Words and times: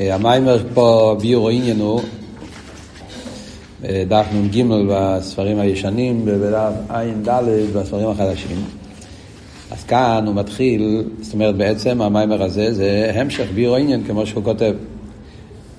המיימר 0.00 0.58
פה 0.74 1.16
ביור 1.20 1.50
עניין 1.50 1.80
הוא 1.80 2.00
דף 3.82 4.26
נ"ג 4.34 4.64
בספרים 4.88 5.58
הישנים 5.58 6.22
ובדף 6.24 6.72
ע"ד 6.88 7.28
בספרים 7.74 8.08
החדשים. 8.08 8.56
אז 9.70 9.84
כאן 9.84 10.24
הוא 10.26 10.34
מתחיל, 10.34 11.04
זאת 11.20 11.34
אומרת 11.34 11.56
בעצם 11.56 12.02
המיימר 12.02 12.42
הזה 12.42 12.74
זה 12.74 13.12
המשך 13.14 13.46
ביור 13.54 13.76
עניין 13.76 14.04
כמו 14.04 14.26
שהוא 14.26 14.44
כותב. 14.44 14.74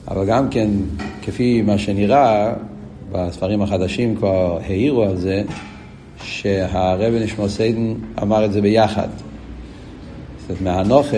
אבל 0.08 0.26
גם 0.26 0.50
כן, 0.50 0.70
כפי 1.22 1.62
מה 1.62 1.78
שנראה, 1.78 2.54
בספרים 3.12 3.62
החדשים 3.62 4.16
כבר 4.16 4.60
העירו 4.66 5.04
על 5.04 5.18
זה, 5.18 5.44
שהרבי 6.24 7.20
נשמע 7.20 7.50
סיידן 7.50 7.94
אמר 8.22 8.46
את 8.46 8.52
זה 8.52 8.62
ביחד. 8.62 9.08
זאת 10.40 10.60
אומרת, 10.60 10.62
מהנוכה 10.62 11.18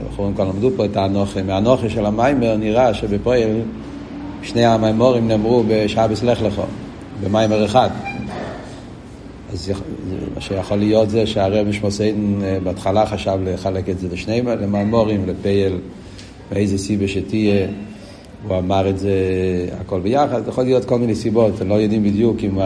אנחנו 0.00 0.32
כבר 0.34 0.44
למדו 0.44 0.70
פה 0.76 0.84
את 0.84 0.96
האנוכה. 0.96 1.42
מהאנוכה 1.42 1.90
של 1.90 2.06
המיימר 2.06 2.56
נראה 2.56 2.94
שבפועל 2.94 3.60
שני 4.42 4.64
המיימורים 4.64 5.28
נאמרו 5.28 5.64
בשעה 5.68 6.08
בסלח 6.08 6.42
לך, 6.42 6.62
במיימר 7.24 7.64
אחד. 7.64 7.88
אז 9.52 9.72
מה 10.34 10.40
שיכול 10.40 10.78
להיות 10.78 11.10
זה 11.10 11.26
שהרב 11.26 11.66
משמעותיין 11.68 12.40
אה, 12.44 12.58
בהתחלה 12.64 13.06
חשב 13.06 13.38
לחלק 13.44 13.88
את 13.88 13.98
זה 13.98 14.08
לשני 14.12 14.42
מיימורים, 14.68 15.26
לפייל, 15.26 15.78
באיזה 16.50 16.78
סיבה 16.78 17.08
שתהיה, 17.08 17.66
הוא 18.48 18.58
אמר 18.58 18.88
את 18.90 18.98
זה 18.98 19.12
הכל 19.80 20.00
ביחד, 20.00 20.42
יכול 20.48 20.64
להיות 20.64 20.84
כל 20.84 20.98
מיני 20.98 21.14
סיבות, 21.14 21.52
לא 21.66 21.74
יודעים 21.74 22.02
בדיוק 22.02 22.36
אם 22.44 22.58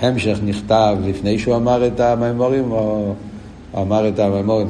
ההמשך 0.00 0.38
נכתב 0.44 0.96
לפני 1.04 1.38
שהוא 1.38 1.56
אמר 1.56 1.86
את 1.86 2.00
המיימורים 2.00 2.72
או... 2.72 3.14
אמר 3.76 4.08
את 4.08 4.18
המאמור, 4.18 4.62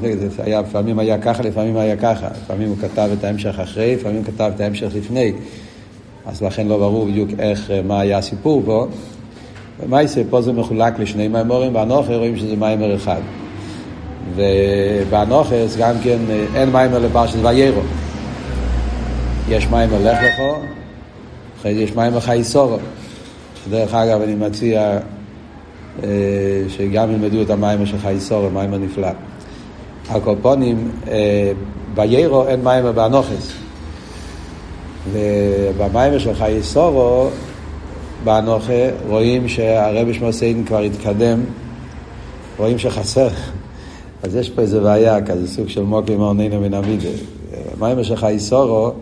לפעמים 0.60 0.98
היה 0.98 1.18
ככה, 1.18 1.42
לפעמים 1.42 1.76
היה 1.76 1.96
ככה. 1.96 2.28
לפעמים 2.44 2.68
הוא 2.68 2.76
כתב 2.76 3.08
את 3.18 3.24
ההמשך 3.24 3.58
אחרי, 3.58 3.96
לפעמים 3.96 4.16
הוא 4.16 4.24
כתב 4.24 4.52
את 4.56 4.60
ההמשך 4.60 4.94
לפני. 4.94 5.32
אז 6.26 6.42
לכן 6.42 6.68
לא 6.68 6.78
ברור 6.78 7.06
בדיוק 7.06 7.30
איך, 7.38 7.70
מה 7.84 8.00
היה 8.00 8.18
הסיפור 8.18 8.62
פה. 8.64 8.86
במייסה, 9.82 10.22
פה 10.30 10.42
זה 10.42 10.52
מחולק 10.52 10.98
לשני 10.98 11.28
מימורים, 11.28 11.72
באנוכר 11.72 12.18
רואים 12.18 12.36
שזה 12.36 12.56
מיימר 12.56 12.96
אחד. 12.96 13.20
ובאנוכס 14.34 15.76
גם 15.78 15.94
כן 16.02 16.18
אין 16.54 16.70
מיימר 16.70 16.98
לפרשת 16.98 17.38
ויירו. 17.42 17.80
יש 19.48 19.66
מיימר 19.66 19.98
לך 20.02 20.18
לכו, 20.22 20.56
אחרי 21.60 21.74
זה 21.74 21.80
יש 21.80 21.96
מיימר 21.96 22.20
חייסורו. 22.20 22.76
דרך 23.70 23.94
אגב, 23.94 24.22
אני 24.22 24.34
מציע 24.34 24.80
אה, 24.80 24.98
שגם 26.68 27.10
ילמדו 27.10 27.42
את 27.42 27.50
המים 27.50 27.86
של 27.86 27.98
חייסור, 27.98 28.46
המים 28.46 28.74
הנפלא. 28.74 29.08
הקופונים, 30.10 30.90
אה, 31.08 31.52
ביירו 31.94 32.46
אין 32.46 32.64
מים 32.64 32.84
באנוכס. 32.94 33.52
ובמים 35.12 36.18
של 36.18 36.34
חייסורו, 36.34 37.28
באנוכה, 38.24 38.88
רואים 39.08 39.48
שהרבי 39.48 40.14
שמוסיין 40.14 40.64
כבר 40.64 40.78
התקדם, 40.78 41.40
רואים 42.58 42.78
שחסר. 42.78 43.28
אז 44.22 44.36
יש 44.36 44.50
פה 44.50 44.62
איזה 44.62 44.80
בעיה, 44.80 45.22
כזה 45.22 45.48
סוג 45.48 45.68
של 45.68 45.82
מוקי 45.82 46.16
מעוננו 46.16 46.60
מן 46.60 46.74
המידה. 46.74 47.08
מים 47.78 48.04
של 48.04 48.16
חייסורו, 48.16 48.92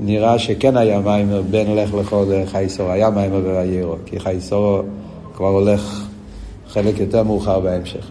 נראה 0.00 0.38
שכן 0.38 0.76
היה 0.76 1.00
מיימר 1.00 1.42
בין 1.50 1.66
הולך 1.66 1.94
לכל 1.94 2.24
חייסורו, 2.46 2.90
היה 2.90 3.10
מיימר 3.10 3.40
ביירו, 3.40 3.94
כי 4.06 4.20
חייסורו 4.20 4.82
כבר 5.36 5.48
הולך 5.48 6.06
חלק 6.68 7.00
יותר 7.00 7.22
מאוחר 7.22 7.60
בהמשך. 7.60 8.10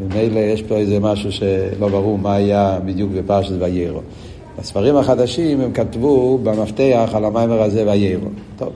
ממילא 0.00 0.38
יש 0.38 0.62
פה 0.62 0.76
איזה 0.76 1.00
משהו 1.00 1.32
שלא 1.32 1.88
ברור 1.88 2.18
מה 2.18 2.34
היה 2.34 2.78
בדיוק 2.84 3.10
בפרשת 3.12 3.52
ויירו. 3.58 4.00
בספרים 4.58 4.96
החדשים 4.96 5.60
הם 5.60 5.72
כתבו 5.72 6.38
במפתח 6.42 7.10
על 7.14 7.24
המיימר 7.24 7.62
הזה 7.62 7.86
ויירו. 7.86 8.28
טוב, 8.56 8.72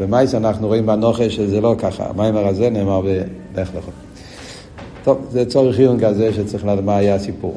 במייס 0.00 0.34
אנחנו 0.34 0.66
רואים 0.66 0.86
בנוחה 0.86 1.30
שזה 1.30 1.60
לא 1.60 1.74
ככה, 1.78 2.06
המיימר 2.08 2.46
הזה 2.46 2.70
נאמר 2.70 3.00
בלך 3.00 3.70
לך. 3.76 3.84
טוב, 5.04 5.18
זה 5.30 5.44
צורך 5.44 5.78
עיון 5.78 6.00
כזה 6.00 6.32
שצריך 6.32 6.64
לדעת 6.64 6.84
מה 6.84 6.96
היה 6.96 7.14
הסיפור. 7.14 7.54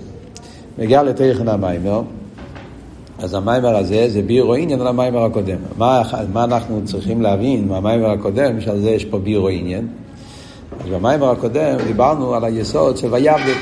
מגיע 0.79 1.03
לתכן 1.03 1.47
המיימר, 1.47 2.01
אז 3.23 3.33
המיימר 3.33 3.75
הזה 3.75 4.09
זה 4.09 4.21
בירו 4.21 4.53
עניין 4.53 4.81
על 4.81 4.87
המיימר 4.87 5.23
הקודם. 5.23 5.57
מה, 5.77 6.01
מה 6.33 6.43
אנחנו 6.43 6.81
צריכים 6.85 7.21
להבין 7.21 7.67
מהמיימר 7.67 8.09
הקודם, 8.09 8.61
שעל 8.61 8.79
זה 8.79 8.89
יש 8.89 9.05
פה 9.05 9.19
בירו 9.19 9.49
עניין? 9.49 9.87
אז 10.79 10.89
במיימר 10.89 11.29
הקודם 11.29 11.77
דיברנו 11.87 12.35
על 12.35 12.43
היסוד 12.43 12.97
של 12.97 13.13
ויבדל. 13.13 13.53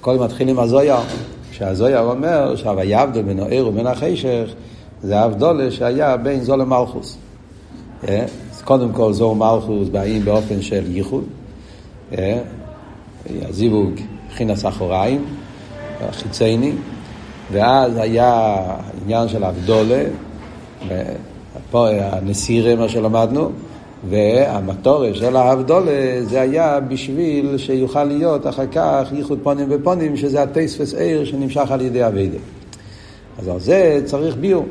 הכל 0.00 0.16
מתחיל 0.16 0.48
עם 0.48 0.58
הזויר, 0.58 0.96
שהזויר 1.52 2.00
אומר 2.00 2.56
שהויבדל 2.56 3.22
בין 3.22 3.40
העיר 3.40 3.68
ובין 3.68 3.86
החשך 3.86 4.54
זה 5.02 5.20
הבדולה 5.20 5.70
שהיה 5.70 6.16
בין 6.16 6.40
זו 6.40 6.56
למלכוס. 6.56 7.18
אה? 8.08 8.24
אז 8.52 8.62
קודם 8.62 8.92
כל 8.92 9.12
זו 9.12 9.24
ומלכוס 9.24 9.88
באים 9.88 10.24
באופן 10.24 10.62
של 10.62 10.82
ייחוד. 10.90 11.24
אה? 12.18 12.38
הזיווג 13.48 13.90
חינס 14.36 14.66
אחוריים, 14.66 15.24
חיצייני. 16.10 16.72
ואז 17.52 17.96
היה 17.96 18.56
עניין 19.04 19.28
של 19.28 19.44
אבדולה, 19.44 20.04
פה 21.70 21.88
הנסירה, 21.90 22.74
מה 22.74 22.88
שלמדנו, 22.88 23.50
והמטורה 24.08 25.14
של 25.14 25.36
האבדולה 25.36 26.22
זה 26.22 26.40
היה 26.40 26.80
בשביל 26.80 27.58
שיוכל 27.58 28.04
להיות 28.04 28.46
אחר 28.46 28.66
כך 28.66 29.08
ייחוד 29.12 29.38
פונים 29.42 29.66
ופונים, 29.70 30.16
שזה 30.16 30.42
הטייספס 30.42 30.94
עיר 30.94 31.24
שנמשך 31.24 31.70
על 31.70 31.80
ידי 31.80 32.06
אביידה. 32.06 32.38
אז 33.38 33.48
על 33.48 33.60
זה 33.60 34.00
צריך 34.04 34.36
ביור. 34.36 34.66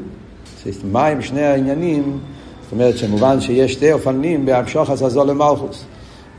מה 0.92 1.08
עם 1.08 1.22
שני 1.22 1.42
העניינים? 1.42 2.20
זאת 2.64 2.72
אומרת 2.72 2.98
שמובן 2.98 3.42
שיש 3.42 3.74
שתי 3.74 3.92
אופנים 3.92 4.46
בהמשוכס 4.46 5.02
הזו 5.02 5.26
למלכוס. 5.26 5.84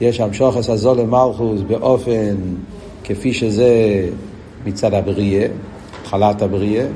יש 0.00 0.21
המשוכס 0.21 0.71
הזו 0.71 0.94
למלכוס 0.94 1.60
באופן 1.60 2.34
כפי 3.04 3.32
שזה 3.32 3.71
מצד 4.66 4.94
הבריאה, 4.94 5.47
התחלת 6.03 6.43
הבריאה, 6.43 6.87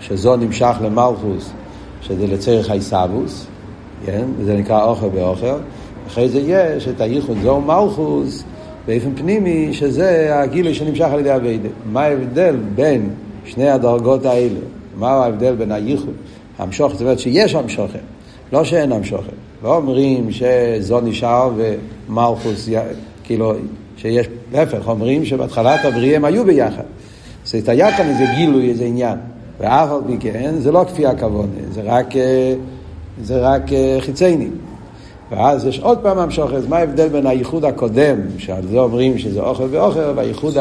שזו 0.00 0.36
נמשך 0.36 0.76
למלכוס, 0.82 1.50
שזה 2.02 2.26
לצריך 2.26 2.70
העיסאוווס, 2.70 3.46
כן? 4.06 4.24
וזה 4.38 4.56
נקרא 4.56 4.84
אוכל 4.84 5.08
באוכל. 5.08 5.56
אחרי 6.06 6.28
זה 6.28 6.40
יש 6.40 6.88
את 6.88 7.00
הייחוד 7.00 7.36
זו 7.42 7.60
מלכוס, 7.60 8.44
באופן 8.86 9.14
פנימי, 9.16 9.68
שזה 9.72 10.38
הגילוי 10.40 10.74
שנמשך 10.74 11.04
על 11.12 11.20
ידי 11.20 11.34
אביידה. 11.34 11.68
מה 11.92 12.02
ההבדל 12.02 12.56
בין 12.74 13.10
שני 13.44 13.70
הדרגות 13.70 14.26
האלה? 14.26 14.60
מה 14.96 15.10
ההבדל 15.10 15.54
בין 15.54 15.72
הייחוד? 15.72 16.14
המשוכת, 16.58 16.92
זאת 16.92 17.02
אומרת 17.02 17.18
שיש 17.18 17.54
המשוכת, 17.54 17.98
לא 18.52 18.64
שאין 18.64 18.92
המשוכת. 18.92 19.32
לא 19.62 19.76
אומרים 19.76 20.28
שזו 20.32 21.00
נשאר 21.00 21.50
ומלכוס, 21.56 22.68
כאילו, 23.24 23.52
שיש, 23.96 24.26
להפך, 24.52 24.88
אומרים 24.88 25.24
שבהתחלת 25.24 25.84
הבריאה 25.84 26.16
הם 26.16 26.24
היו 26.24 26.44
ביחד. 26.44 26.82
זאת 27.52 27.68
היה 27.68 27.96
כאן 27.96 28.06
איזה 28.06 28.24
גילוי, 28.36 28.70
איזה 28.70 28.84
עניין. 28.84 29.18
ואף 29.60 29.90
על 29.90 30.00
פי 30.06 30.16
כן, 30.20 30.54
זה 30.58 30.72
לא 30.72 30.84
כפי 30.88 31.06
הכוונה, 31.06 31.48
זה 31.70 31.80
רק, 31.84 32.16
אה, 32.16 32.54
זה 33.22 33.38
רק 33.40 33.72
אה, 33.72 33.96
חיצייני. 34.00 34.48
ואז 35.30 35.66
יש 35.66 35.78
עוד 35.80 35.98
פעם 35.98 36.18
המשוכת, 36.18 36.68
מה 36.68 36.76
ההבדל 36.76 37.08
בין 37.08 37.26
הייחוד 37.26 37.64
הקודם, 37.64 38.16
שעל 38.38 38.66
זה 38.70 38.78
אומרים 38.78 39.18
שזה 39.18 39.40
אוכל 39.40 39.66
ואוכל, 39.70 40.12
והייחוד 40.16 40.54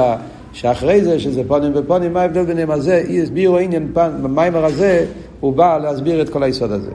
שאחרי 0.53 1.03
זה, 1.03 1.19
שזה 1.19 1.41
פונים 1.47 1.71
ופונים, 1.75 2.13
מה 2.13 2.21
ההבדל 2.21 2.43
ביניהם? 2.43 2.71
אז 2.71 2.83
זה, 2.83 3.03
הסבירו 3.23 3.57
עניין 3.57 3.87
פעם, 3.93 4.23
במיימר 4.23 4.65
הזה, 4.65 5.05
הוא 5.39 5.53
בא 5.53 5.77
להסביר 5.77 6.21
את 6.21 6.29
כל 6.29 6.43
היסוד 6.43 6.71
הזה. 6.71 6.91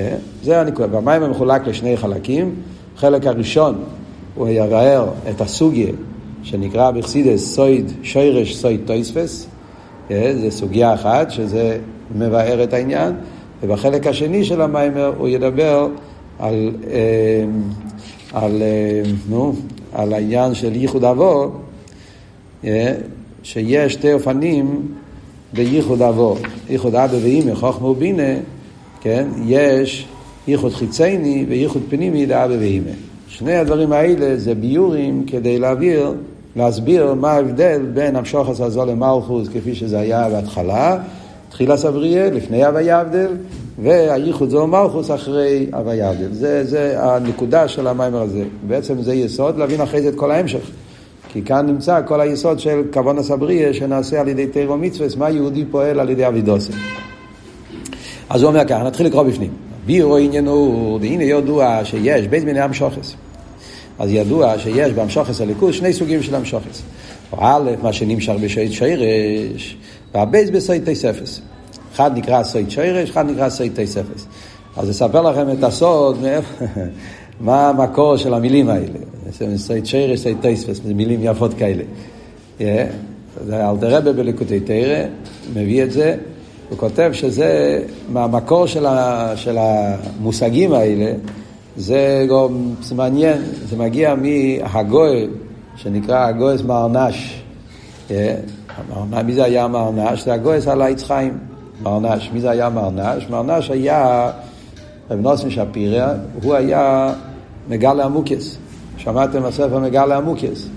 אה? 0.00 0.14
זה 0.42 0.60
הנקודה. 0.60 0.96
והמיימר 0.96 1.30
מחולק 1.30 1.66
לשני 1.66 1.96
חלקים. 1.96 2.54
חלק 2.96 3.26
הראשון, 3.26 3.78
הוא 4.34 4.48
יבאר 4.48 5.08
את 5.30 5.40
הסוגיה 5.40 5.92
שנקרא 6.42 6.90
בחסידס 6.90 7.54
סויד 7.54 7.92
שוירש 8.02 8.54
סויד 8.54 8.80
טויספס, 8.84 9.46
אה, 10.10 10.32
זה 10.40 10.50
סוגיה 10.50 10.94
אחת 10.94 11.30
שזה 11.30 11.78
מבאר 12.14 12.64
את 12.64 12.72
העניין, 12.72 13.12
ובחלק 13.62 14.06
השני 14.06 14.44
של 14.44 14.60
המיימר 14.60 15.12
הוא 15.18 15.28
ידבר 15.28 15.88
על, 16.38 16.70
אה, 16.90 17.44
על, 18.32 18.62
אה, 18.62 19.02
נו, 19.28 19.52
על 19.92 20.12
העניין 20.12 20.54
של 20.54 20.76
ייחוד 20.76 21.04
אבו, 21.04 21.50
שיש 23.42 23.92
שתי 23.92 24.12
אופנים 24.12 24.88
בייחוד 25.52 26.02
אבו, 26.02 26.36
ייחוד 26.70 26.94
אבו 26.94 27.22
ואימא, 27.22 27.54
חוכמה 27.54 27.88
ובינה, 27.88 28.32
כן, 29.00 29.26
יש 29.46 30.08
ייחוד 30.48 30.72
חיצייני 30.72 31.46
וייחוד 31.48 31.82
פנימי 31.88 32.26
לאבא 32.26 32.54
ואימא. 32.58 32.90
שני 33.28 33.56
הדברים 33.56 33.92
האלה 33.92 34.36
זה 34.36 34.54
ביורים 34.54 35.24
כדי 35.26 35.58
להעביר, 35.58 36.14
להסביר 36.56 37.14
מה 37.14 37.30
ההבדל 37.30 37.82
בין 37.94 38.16
המשוחס 38.16 38.60
הזו 38.60 38.86
למלכוס 38.86 39.48
כפי 39.48 39.74
שזה 39.74 40.00
היה 40.00 40.28
בהתחלה, 40.28 40.98
תחילה 41.48 41.76
סבריה, 41.76 42.30
לפני 42.30 42.64
הוויה 42.64 43.00
הבדל, 43.00 43.36
והייחוד 43.82 44.50
זו 44.50 44.66
מלכוס 44.66 45.10
אחרי 45.10 45.66
הוויה 45.72 46.10
הבדל. 46.10 46.32
זה, 46.32 46.64
זה 46.64 47.02
הנקודה 47.02 47.68
של 47.68 47.86
המיימר 47.86 48.22
הזה. 48.22 48.44
בעצם 48.66 49.02
זה 49.02 49.14
יסוד 49.14 49.58
להבין 49.58 49.80
אחרי 49.80 50.02
זה 50.02 50.08
את 50.08 50.14
כל 50.14 50.30
ההמשך. 50.30 50.70
כי 51.32 51.42
כאן 51.42 51.66
נמצא 51.66 52.00
כל 52.06 52.20
היסוד 52.20 52.60
של 52.60 52.82
כוון 52.92 53.18
הסבריה 53.18 53.74
שנעשה 53.74 54.20
על 54.20 54.28
ידי 54.28 54.46
תירו 54.46 54.76
מצווה, 54.76 55.08
מה 55.18 55.30
יהודי 55.30 55.64
פועל 55.70 56.00
על 56.00 56.10
ידי 56.10 56.26
אבידוסים. 56.26 56.74
אז 58.28 58.42
הוא 58.42 58.48
אומר 58.48 58.64
ככה, 58.64 58.82
נתחיל 58.82 59.06
לקרוא 59.06 59.22
בפנים. 59.22 59.50
בירו 59.86 60.16
עניינו, 60.16 60.98
והנה 61.00 61.24
ידוע 61.24 61.80
שיש 61.84 62.26
בית 62.26 62.44
מיני 62.44 62.60
המשוכס. 62.60 63.14
אז 64.00 64.12
ידוע 64.12 64.58
שיש 64.58 64.92
באמשוכס 64.92 65.40
הליכוז 65.40 65.74
שני 65.74 65.92
סוגים 65.92 66.22
של 66.22 66.34
המשוכס. 66.34 66.82
א', 67.38 67.70
מה 67.82 67.92
שנמשך 67.92 68.32
בשייט 68.40 68.72
שרש, 68.72 69.76
והבייס 70.14 70.50
בסוד 70.50 70.88
תוספות. 70.88 71.40
אחד 71.94 72.18
נקרא 72.18 72.42
סוד 72.42 72.70
שורש, 72.70 73.10
אחד 73.10 73.30
נקרא 73.30 73.48
סוד 73.48 73.80
תוספות. 73.80 74.26
אז 74.76 74.90
אספר 74.90 75.22
לכם 75.22 75.50
את 75.50 75.64
הסוד, 75.64 76.24
מה 77.40 77.68
המקור 77.68 78.16
של 78.16 78.34
המילים 78.34 78.68
האלה. 78.68 78.98
סוד 79.56 79.86
שורש, 79.86 80.20
סוד 80.20 80.46
תוספות, 80.46 80.80
זה 80.84 80.94
מילים 80.94 81.20
יפות 81.22 81.54
כאלה. 81.54 81.82
זה 83.46 83.70
אלטר 83.70 83.96
רבי 83.96 84.12
בליקוטי 84.12 84.60
תורה, 84.60 85.04
מביא 85.54 85.82
את 85.82 85.92
זה, 85.92 86.16
הוא 86.68 86.78
כותב 86.78 87.10
שזה, 87.12 87.82
מהמקור 88.08 88.66
של 89.36 89.58
המושגים 89.58 90.72
האלה, 90.72 91.12
זה 91.76 92.26
גם, 92.30 92.74
זה 92.82 92.94
מעניין, 92.94 93.42
זה 93.68 93.76
מגיע 93.76 94.14
מהגואל, 94.14 95.28
שנקרא 95.76 96.26
הגויס 96.26 96.62
מרנש. 96.62 97.42
מי 99.24 99.32
זה 99.32 99.44
היה 99.44 99.68
מרנש? 99.68 100.24
זה 100.24 100.32
הגויס 100.34 100.68
על 100.68 100.82
העץ 100.82 101.02
חיים. 101.02 101.38
מרנש. 101.82 102.30
מי 102.32 102.40
זה 102.40 102.50
היה 102.50 102.70
מרנש? 102.70 103.26
מרנש 103.30 103.70
היה 103.70 104.30
רב 105.10 105.20
נוסן 105.20 105.50
שפירא, 105.50 106.12
הוא 106.42 106.54
היה 106.54 107.12
מגלה 107.68 108.04
עמוקס. 108.04 108.56
שמעתם 108.96 109.44
הספר 109.44 109.78
מגלה 109.78 110.16
עמוקס. 110.16 110.68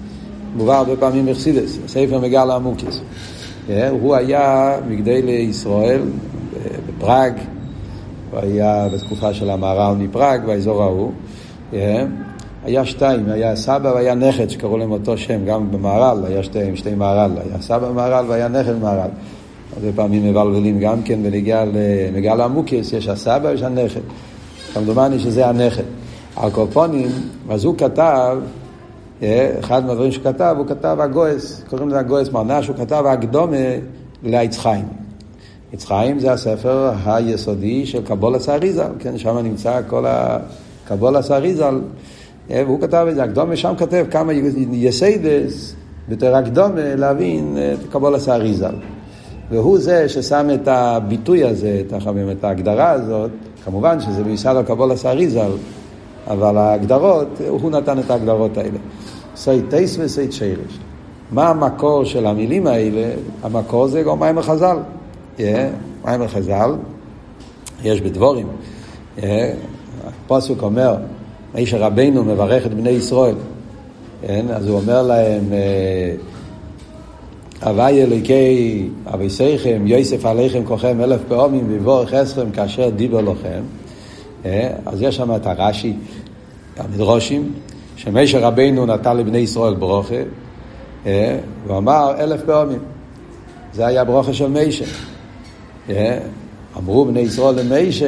מובא 0.56 0.78
הרבה 0.78 0.96
פעמים 0.96 1.26
מחסידס, 1.26 1.78
הספר 1.86 2.20
מגלה 2.20 2.56
עמוקס. 2.56 3.02
הוא 3.90 4.16
היה 4.16 4.76
מגדי 4.88 5.22
לישראל 5.22 6.02
בפראג, 6.88 7.34
הוא 7.34 7.44
היה 8.42 8.88
בתקופה 8.94 9.34
של 9.34 9.50
המהר"ל 9.50 9.96
מפראג, 9.96 10.46
באזור 10.46 10.84
ההוא. 10.84 11.12
היה 12.66 12.86
שתיים, 12.86 13.30
היה 13.30 13.56
סבא 13.56 13.92
והיה 13.96 14.16
נכד 14.16 14.50
שקראו 14.50 14.78
להם 14.78 14.92
אותו 14.92 15.18
שם, 15.18 15.46
גם 15.46 15.72
במהר"ל 15.72 16.26
היה 16.26 16.44
שתי, 16.44 16.76
שתי 16.76 16.96
מהר"ל, 16.96 17.32
היה 17.46 17.62
סבא 17.62 17.92
מהר"ל 17.92 18.26
והיה 18.28 18.48
נכד 18.48 18.82
מהר"ל. 18.82 19.10
הרבה 19.76 19.88
פעמים 19.96 20.30
מבלבלים 20.30 20.80
גם 20.80 21.04
כן 21.04 21.20
ונגיע 21.24 21.64
למגל 21.66 22.42
עמוקס, 22.42 22.94
יש 22.94 23.08
הסבא 23.08 23.48
ויש 23.48 23.62
הנכד. 23.62 24.02
כמדומני 24.74 25.20
שזה 25.20 25.48
הנכד. 25.48 25.84
על 26.36 26.52
קופונים, 26.52 27.10
אז 27.50 27.66
הוא 27.66 27.78
כתב, 27.78 28.38
אה, 29.24 29.56
אחד 29.60 29.86
מהדברים 29.86 30.12
שהוא 30.12 30.24
כתב, 30.24 30.56
הוא 30.58 30.68
כתב 30.68 30.98
הגויס, 31.00 31.64
קוראים 31.70 31.90
לזה 31.90 32.00
הגויס 32.00 32.30
מרנש, 32.30 32.68
הוא 32.68 32.76
כתב 32.76 33.04
הקדומה 33.08 33.58
לעץ 34.24 34.58
עץ 35.74 35.86
חיים 35.86 36.20
זה 36.20 36.32
הספר 36.32 36.92
היסודי 37.06 37.86
של 37.86 38.06
קבולת 38.06 38.50
האריזל, 38.50 38.92
כן, 39.00 39.18
שם 39.18 39.38
נמצא 39.38 39.82
כל 39.88 40.06
הקבולת 40.08 41.32
האריזל. 41.32 41.82
אה, 42.52 42.64
והוא 42.66 42.82
כתב 42.82 43.08
את 43.10 43.16
זה, 43.16 43.24
הקדמה 43.24 43.56
שם 43.56 43.74
כתב 43.78 44.06
כמה 44.12 44.34
יסודות 44.72 45.76
בתור 46.10 46.30
הקדמה 46.30 46.96
להבין 46.96 47.58
את 47.58 47.92
קבלת 47.92 48.16
האריז"ל. 48.16 48.76
והוא 49.50 49.80
זה 49.80 50.10
ששם 50.10 50.48
את 50.54 50.68
הביטוי 50.68 51.44
הזה, 51.44 51.82
את 52.32 52.44
ההגדרה 52.44 52.92
הזאת, 52.92 53.32
כמובן 53.66 54.00
שזה 54.00 54.24
מיוסד 54.24 54.56
על 54.56 54.64
קבלת 54.64 54.92
האריז"ל, 54.92 55.52
אבל 56.28 56.58
ההגדרות, 56.58 57.42
הוא 57.48 57.72
נתן 57.72 58.00
את 58.00 58.12
ההגדרות 58.12 58.58
האלה. 58.58 58.78
סוד 59.36 59.70
תוספות 59.70 59.98
וסוד 60.00 60.32
שורש. 60.32 60.80
מה 61.32 61.50
המקור 61.50 62.06
של 62.06 62.26
המילים 62.26 62.68
האלה? 62.68 63.16
המקור 63.44 63.88
זה 63.88 64.04
גם 64.04 64.20
מאמר 64.20 64.38
חז"ל. 64.38 64.78
Yeah, 65.38 65.42
מאמר 66.06 66.22
חז"ל, 66.22 66.72
יש 67.84 68.02
בדבורים. 68.02 68.48
Yeah, 69.18 69.22
הפוסק 70.08 70.62
אומר, 70.62 70.96
האיש 71.54 71.74
רבנו 71.74 72.24
מברך 72.24 72.66
את 72.66 72.74
בני 72.74 72.90
ישראל. 72.90 73.36
כן? 74.28 74.46
אז 74.54 74.68
הוא 74.68 74.78
אומר 74.78 75.02
להם, 75.02 75.44
הווי 77.64 77.82
אה, 77.82 78.04
אלוקי 78.04 78.90
אביסיכם, 79.14 79.84
יוסף 79.86 80.26
עליכם 80.26 80.66
כוכם 80.66 81.02
אלף 81.02 81.22
פעמים 81.28 81.66
ויבורך 81.70 82.14
עשכם 82.14 82.52
כאשר 82.52 82.90
דיבר 82.90 83.22
לכם. 83.22 83.62
אה? 84.46 84.70
אז 84.86 85.02
יש 85.02 85.16
שם 85.16 85.36
את 85.36 85.46
הרש"י, 85.46 85.94
המדרושים, 86.78 87.52
שמשה 87.96 88.48
רבנו 88.48 88.86
נתן 88.86 89.18
לבני 89.18 89.38
ישראל 89.38 89.74
ברוכה, 89.74 90.16
אה? 91.06 91.38
והוא 91.68 91.78
אמר 91.78 92.14
אלף 92.20 92.42
פעמים. 92.46 92.80
זה 93.74 93.86
היה 93.86 94.04
ברוכה 94.04 94.34
של 94.34 94.48
משה. 94.48 94.86
אמרו 96.78 97.06
בני 97.06 97.20
ישראל 97.20 97.56
למשה, 97.56 98.08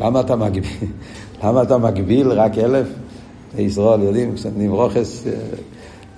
למה 0.00 0.20
אתה 0.20 0.36
מגביל? 0.36 0.64
למה 1.44 1.62
אתה 1.62 1.78
מגביל 1.78 2.28
רק 2.28 2.58
אלף? 2.58 2.86
ישראל 3.58 4.02
יודעים, 4.02 4.34
כשנותנים 4.34 4.72
רוכס 4.72 5.26
אה, 5.26 5.32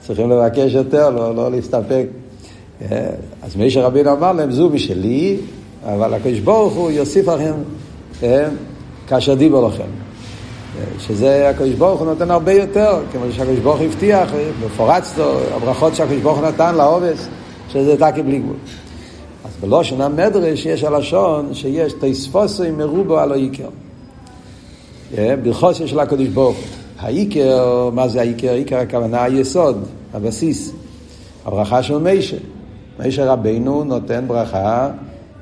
צריכים 0.01 0.31
לבקש 0.31 0.75
יותר, 0.75 1.11
לא, 1.11 1.35
לא 1.35 1.51
להסתפק. 1.51 2.07
אז 3.43 3.57
מי 3.57 3.71
שרבינו 3.71 4.13
אמר 4.13 4.33
להם, 4.33 4.51
זו 4.51 4.69
משלי, 4.69 5.37
אבל 5.85 6.15
הקדוש 6.15 6.41
ברוך 6.41 6.75
הוא 6.75 6.91
יוסיף 6.91 7.29
לכם 7.29 7.53
כאשר 9.07 9.35
דיבר 9.35 9.67
לכם. 9.67 9.85
שזה 10.99 11.49
הקדוש 11.49 11.75
ברוך 11.75 12.01
הוא 12.01 12.09
נותן 12.09 12.31
הרבה 12.31 12.53
יותר, 12.53 13.01
כמו 13.13 13.25
שהקדוש 13.33 13.59
ברוך 13.59 13.79
הוא 13.79 13.87
הבטיח, 13.87 14.31
מפורץ 14.67 15.19
לו, 15.19 15.41
הברכות 15.57 15.95
שהקדוש 15.95 16.19
ברוך 16.19 16.39
הוא 16.39 16.49
נתן 16.49 16.75
לעובס, 16.75 17.29
שזה 17.69 17.97
תקי 17.97 18.23
בלי 18.23 18.39
גבול. 18.39 18.57
אז 19.45 19.51
בלושן 19.61 20.01
המדרש 20.01 20.67
יש 20.67 20.85
הלשון 20.85 21.55
שיש 21.55 21.93
תספוסי 22.01 22.71
מרובו 22.71 23.19
על 23.19 23.33
העיקר. 23.33 23.69
ברכוסיה 25.43 25.87
של 25.87 26.01
הקדוש 26.01 26.29
ברוך 26.29 26.57
הוא. 26.57 26.65
העיקר, 26.99 27.91
מה 27.93 28.09
זה 28.09 28.21
העיקר? 28.21 28.51
העיקר 28.51 28.77
הכוונה 28.77 29.25
היסוד, 29.25 29.85
הבסיס, 30.15 30.73
הברכה 31.45 31.83
של 31.83 31.99
מישה. 31.99 32.37
מישה 32.99 33.33
רבינו 33.33 33.85
נותן 33.85 34.25
ברכה, 34.27 34.91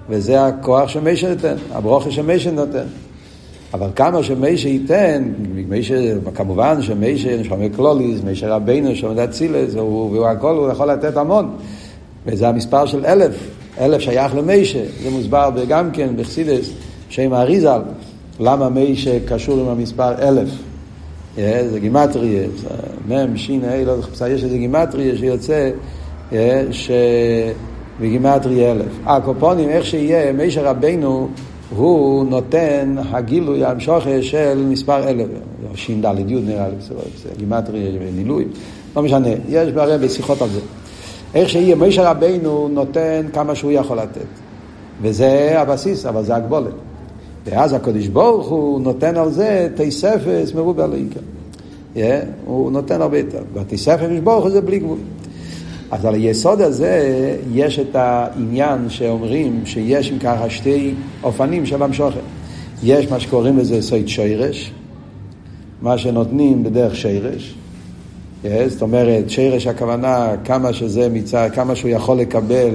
וזה 0.09 0.47
הכוח 0.47 0.89
שמיישה 0.89 1.29
נותן, 1.29 1.55
הברוכה 1.73 2.11
שמיישה 2.11 2.51
נותן. 2.51 2.85
אבל 3.75 3.89
כמה 3.97 4.23
שמיישה 4.23 4.69
ייתן, 4.69 5.33
מיישה, 5.69 6.15
כמובן 6.35 6.83
שמיישה, 6.83 7.45
שומע 7.45 7.69
קלוליס, 7.69 8.21
מישה 8.25 8.55
רבינו, 8.55 8.97
שומע 8.97 9.25
אצילס, 9.25 9.75
והוא 9.75 10.27
הכל, 10.27 10.57
הוא 10.57 10.71
יכול 10.71 10.91
לתת 10.91 11.17
המון. 11.17 11.57
וזה 12.27 12.49
המספר 12.49 12.87
של 12.87 13.07
אלף, 13.07 13.60
אלף 13.79 14.01
שייך 14.01 14.35
למיישה, 14.35 14.83
זה 15.03 15.11
מוסבר 15.11 15.51
גם 15.69 15.91
כן 15.91 16.09
בחסידס, 16.17 16.71
שם 17.09 17.33
האריזל. 17.33 17.81
למה 18.41 18.69
מי 18.69 18.97
שקשור 18.97 19.61
עם 19.61 19.69
המספר 19.69 20.29
אלף? 20.29 20.49
אה, 21.39 21.69
זה 21.71 21.81
גימטריה, 21.81 22.43
מ', 23.09 23.37
ש', 23.37 23.51
ה', 23.51 23.85
לא 23.85 23.97
זוכר, 23.97 24.27
יש 24.27 24.45
איזה 24.45 24.59
גימטריה 24.59 25.17
שיוצא 25.17 25.71
אה, 26.33 26.63
בגימטריה 28.01 28.73
אלף. 28.73 28.93
הקופונים, 29.07 29.69
איך 29.69 29.87
שיהיה, 29.87 30.33
מישר 30.33 30.65
רבנו 30.65 31.29
הוא 31.77 32.25
נותן 32.25 32.97
הגילוי 33.11 33.65
המשוכה 33.65 34.23
של 34.23 34.65
מספר 34.69 35.09
אלף, 35.09 35.29
ש"ד 35.75 36.05
י' 36.29 36.35
נראה 36.35 36.69
לי, 36.69 36.75
גימטריה 37.39 37.91
ונילוי, 38.01 38.45
לא 38.97 39.03
משנה, 39.03 39.29
יש 39.49 39.69
הרי 39.77 39.99
בשיחות 39.99 40.43
על 40.43 40.49
זה. 40.49 40.61
איך 41.35 41.49
שיהיה, 41.49 41.77
מישר 41.77 42.07
רבנו 42.07 42.69
נותן 42.69 43.27
כמה 43.33 43.55
שהוא 43.55 43.73
יכול 43.73 43.99
לתת. 43.99 44.27
וזה 45.03 45.61
הבסיס, 45.61 46.07
אבל 46.07 46.25
זה 46.25 46.37
הגבולת. 46.37 46.75
ואז 47.47 47.73
הקדוש 47.73 48.07
ברוך 48.07 48.49
הוא 48.49 48.81
נותן 48.81 49.17
על 49.17 49.31
זה 49.31 49.69
תספס 49.75 50.55
מרובה 50.55 50.87
לעיקר. 50.87 51.21
Yeah, 51.95 51.99
הוא 52.45 52.73
נותן 52.73 53.03
הרבה 53.03 53.19
יותר. 53.19 53.43
והתספס 53.55 54.07
ברוך 54.25 54.45
הוא 54.45 54.51
זה 54.51 54.61
בלי 54.61 54.79
גבול. 54.79 54.99
אז 55.91 56.05
על 56.05 56.15
היסוד 56.15 56.61
הזה 56.61 57.37
יש 57.53 57.79
את 57.79 57.97
העניין 57.97 58.89
שאומרים 58.89 59.61
שיש 59.65 60.13
אם 60.13 60.19
ככה 60.19 60.51
שתי 60.51 60.95
אופנים 61.23 61.67
של 61.67 61.83
המשוכן. 61.83 62.21
יש 62.83 63.11
מה 63.11 63.21
שקוראים 63.21 63.59
לזה 63.59 63.83
סוית 63.83 64.09
שרש, 64.09 64.73
מה 65.83 65.99
שנותנים 65.99 66.63
בדרך 66.63 66.97
שרש. 66.97 67.55
Yeah, 68.45 68.49
זאת 68.69 68.83
אומרת, 68.83 69.31
שרש 69.31 69.67
הכוונה 69.67 70.31
כמה 70.45 70.73
שזה 70.73 71.09
מצד, 71.09 71.49
כמה 71.55 71.75
שהוא 71.75 71.91
יכול 71.91 72.17
לקבל 72.17 72.75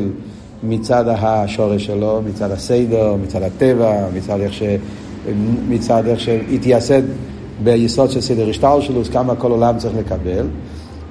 מצד 0.63 1.05
השורש 1.07 1.85
שלו, 1.85 2.21
מצד 2.25 2.51
הסדר, 2.51 3.15
מצד 3.23 3.41
הטבע, 3.43 4.07
מצד 4.13 4.39
איך, 4.39 4.53
ש... 4.53 4.63
מצד 5.69 6.03
איך 6.07 6.19
שהתייסד 6.19 7.01
ביסוד 7.63 8.11
של 8.11 8.21
סדר 8.21 8.49
השטר 8.49 8.81
שלו, 8.81 9.01
אז 9.01 9.09
כמה 9.09 9.35
כל 9.35 9.51
עולם 9.51 9.77
צריך 9.77 9.93
לקבל. 9.97 10.47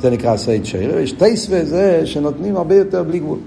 זה 0.00 0.10
נקרא 0.10 0.36
סייד 0.36 0.64
שיר. 0.64 0.92
ויש 0.94 1.12
טייסווה 1.12 1.64
זה 1.64 2.02
שנותנים 2.04 2.56
הרבה 2.56 2.74
יותר 2.74 3.02
בלי 3.02 3.18
גבול. 3.18 3.38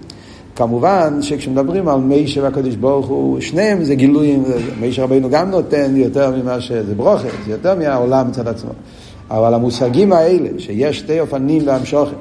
כמובן 0.55 1.21
שכשמדברים 1.21 1.87
על 1.87 1.99
משה 1.99 2.43
והקדוש 2.43 2.75
ברוך 2.75 3.07
הוא, 3.07 3.41
שניהם 3.41 3.83
זה 3.83 3.95
גילויים, 3.95 4.43
משה 4.79 5.03
רבינו 5.03 5.29
גם 5.29 5.51
נותן 5.51 5.93
יותר 5.95 6.31
ממה 6.31 6.61
שזה 6.61 6.95
ברוכת, 6.95 7.29
זה 7.45 7.51
יותר 7.51 7.75
מהעולם 7.75 8.27
מצד 8.27 8.47
עצמו. 8.47 8.71
אבל 9.31 9.53
המושגים 9.53 10.13
האלה, 10.13 10.49
שיש 10.57 10.99
שתי 10.99 11.19
אופנים 11.19 11.65
להמשכה, 11.65 12.15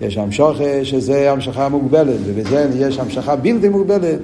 יש 0.00 0.18
המשכה 0.18 0.84
שזה 0.84 1.32
המשכה 1.32 1.68
מוגבלת, 1.68 2.20
ובזה 2.26 2.70
יש 2.78 2.98
המשכה 2.98 3.36
בלתי 3.36 3.68
מוגבלת, 3.68 4.18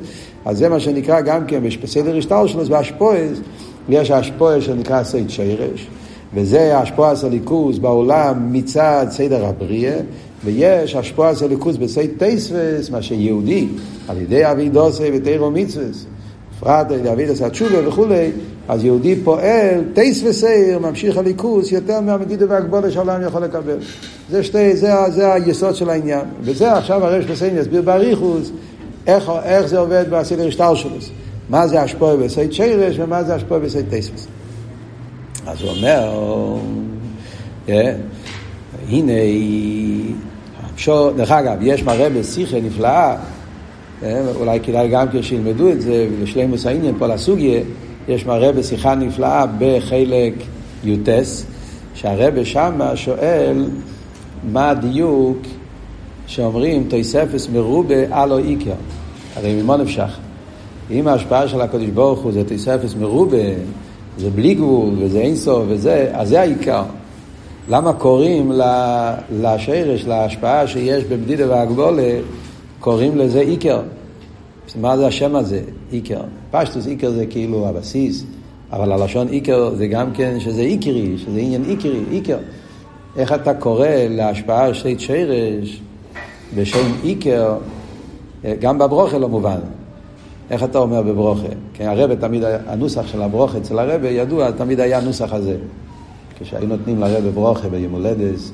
אז 0.44 0.58
זה 0.58 0.68
מה 0.68 0.80
שנקרא 0.80 1.20
גם 1.20 1.46
כן 1.46 1.62
בסדר 1.82 2.16
השתלשלות, 2.16 2.64
בהשפעות, 2.64 3.40
יש 3.88 4.10
השפעות 4.10 4.64
שנקרא 4.64 5.02
סוד 5.02 5.30
שורש, 5.30 5.86
וזה 6.34 6.78
השפעות 6.78 7.24
אלקות 7.24 7.78
בעולם 7.78 8.52
מצד 8.52 9.06
סדר 9.10 9.46
הבריאה, 9.46 9.98
ויש 10.44 10.94
השפועה 10.94 11.34
של 11.34 11.48
ליכוז 11.48 11.76
בסייד 11.76 12.10
טייסווס, 12.18 12.90
מה 12.90 13.02
שיהודי, 13.02 13.66
על 14.08 14.20
ידי 14.20 14.50
אבי 14.50 14.68
דוסי 14.68 15.10
ותירו 15.14 15.50
מצווס, 15.50 16.06
בפרט 16.60 16.86
אבי 17.12 17.26
דוסי 17.26 17.44
התשובה 17.44 17.88
וכולי, 17.88 18.30
אז 18.68 18.84
יהודי 18.84 19.16
פועל, 19.24 19.84
טייס 19.94 20.22
וסייר, 20.24 20.78
ממשיך 20.78 21.16
הליכוס, 21.16 21.72
יותר 21.72 22.00
מהמדידה 22.00 22.46
והגבולה 22.48 22.90
שהעולם 22.90 23.22
יכול 23.22 23.42
לקבל. 23.42 23.76
זה, 24.30 24.42
שתי, 24.42 24.76
זה, 24.76 24.92
זה 25.08 25.32
היסוד 25.32 25.74
של 25.74 25.90
העניין. 25.90 26.24
וזה 26.40 26.72
עכשיו 26.72 27.04
הרב 27.04 27.22
שפסיין 27.22 27.58
יסביר 27.58 27.82
באריכוס, 27.82 28.50
איך, 29.06 29.32
איך 29.44 29.66
זה 29.66 29.78
עובד 29.78 30.04
בסדר 30.10 30.48
השטר 30.48 30.74
שלו. 30.74 30.96
מה 31.50 31.66
זה 31.66 31.82
השפועה 31.82 32.16
בסייד 32.16 32.52
שרש 32.52 32.98
ומה 32.98 33.22
זה 33.22 33.34
השפועה 33.34 33.60
בסייד 33.60 33.86
טייסווס. 33.90 34.26
אז 35.46 35.62
הוא 35.62 35.70
אומר, 35.70 36.12
yeah, 37.66 37.70
הנה, 38.88 39.12
דרך 41.16 41.30
אגב, 41.30 41.58
יש 41.60 41.82
מראה 41.82 42.10
בשיחה 42.10 42.56
נפלאה, 42.60 43.16
אולי 44.36 44.60
כדאי 44.60 44.88
גם 44.88 45.08
כן 45.08 45.22
שילמדו 45.22 45.70
את 45.70 45.80
זה, 45.80 46.06
ולשלימוס 46.12 46.66
העניין 46.66 46.94
פה 46.98 47.06
לסוגיה, 47.06 47.60
יש 48.08 48.26
מראה 48.26 48.52
בשיחה 48.52 48.94
נפלאה 48.94 49.44
בחלק 49.58 50.34
יוטס, 50.84 51.46
שהרבה 51.94 52.44
שמה 52.44 52.96
שואל 52.96 53.66
מה 54.52 54.70
הדיוק 54.70 55.38
שאומרים 56.26 56.84
תויספס 56.88 57.48
מרובה 57.48 57.94
הלו 58.10 58.38
איקר. 58.38 58.72
הרי 59.36 59.62
ממה 59.62 59.76
נפשך? 59.76 60.18
אם 60.90 61.08
ההשפעה 61.08 61.48
של 61.48 61.60
הקדוש 61.60 61.88
ברוך 61.88 62.20
הוא 62.20 62.32
זה 62.32 62.44
תויספס 62.44 62.94
מרובה, 62.94 63.36
זה 64.18 64.30
בלי 64.30 64.54
גבול 64.54 64.94
וזה 64.98 65.18
אינסוף 65.18 65.64
וזה, 65.68 66.10
אז 66.12 66.28
זה 66.28 66.40
העיקר. 66.40 66.82
למה 67.68 67.92
קוראים 67.92 68.52
לשרש, 69.40 70.04
להשפעה 70.04 70.66
שיש 70.66 71.04
במדידה 71.04 71.50
והגבולה, 71.50 72.12
קוראים 72.86 73.16
לזה 73.16 73.40
איקר? 73.40 73.80
מה 74.80 74.96
זה 74.96 75.06
השם 75.06 75.36
הזה, 75.36 75.60
איקר? 75.92 76.20
פשטוס 76.50 76.86
איקר 76.86 77.10
זה 77.10 77.26
כאילו 77.26 77.68
הבסיס, 77.68 78.24
אבל 78.72 78.92
הלשון 78.92 79.28
איקר 79.28 79.74
זה 79.74 79.86
גם 79.86 80.12
כן 80.12 80.40
שזה 80.40 80.60
איקרי, 80.60 81.18
שזה 81.18 81.40
עניין 81.40 81.64
איקרי, 81.64 82.00
איקר. 82.10 82.38
איך 83.16 83.32
אתה 83.32 83.54
קורא 83.54 83.88
להשפעה 83.88 84.74
של 84.74 84.98
שרש 84.98 85.80
בשם 86.56 86.92
איקר, 87.04 87.56
גם 88.60 88.78
בברוכה 88.78 89.18
לא 89.18 89.28
מובן. 89.28 89.58
איך 90.50 90.64
אתה 90.64 90.78
אומר 90.78 91.02
בברוכה? 91.02 91.48
כי 91.74 91.84
הרבה 91.84 92.16
תמיד, 92.16 92.42
הנוסח 92.66 93.06
של 93.06 93.22
הברוכה 93.22 93.58
אצל 93.58 93.78
הרבה 93.78 94.10
ידוע, 94.10 94.50
תמיד 94.50 94.80
היה 94.80 94.98
הנוסח 94.98 95.32
הזה. 95.32 95.56
כשהיו 96.38 96.66
נותנים 96.66 97.00
לרבה 97.00 97.30
ברוכה 97.30 97.68
ביום 97.68 97.92
הולדס, 97.92 98.52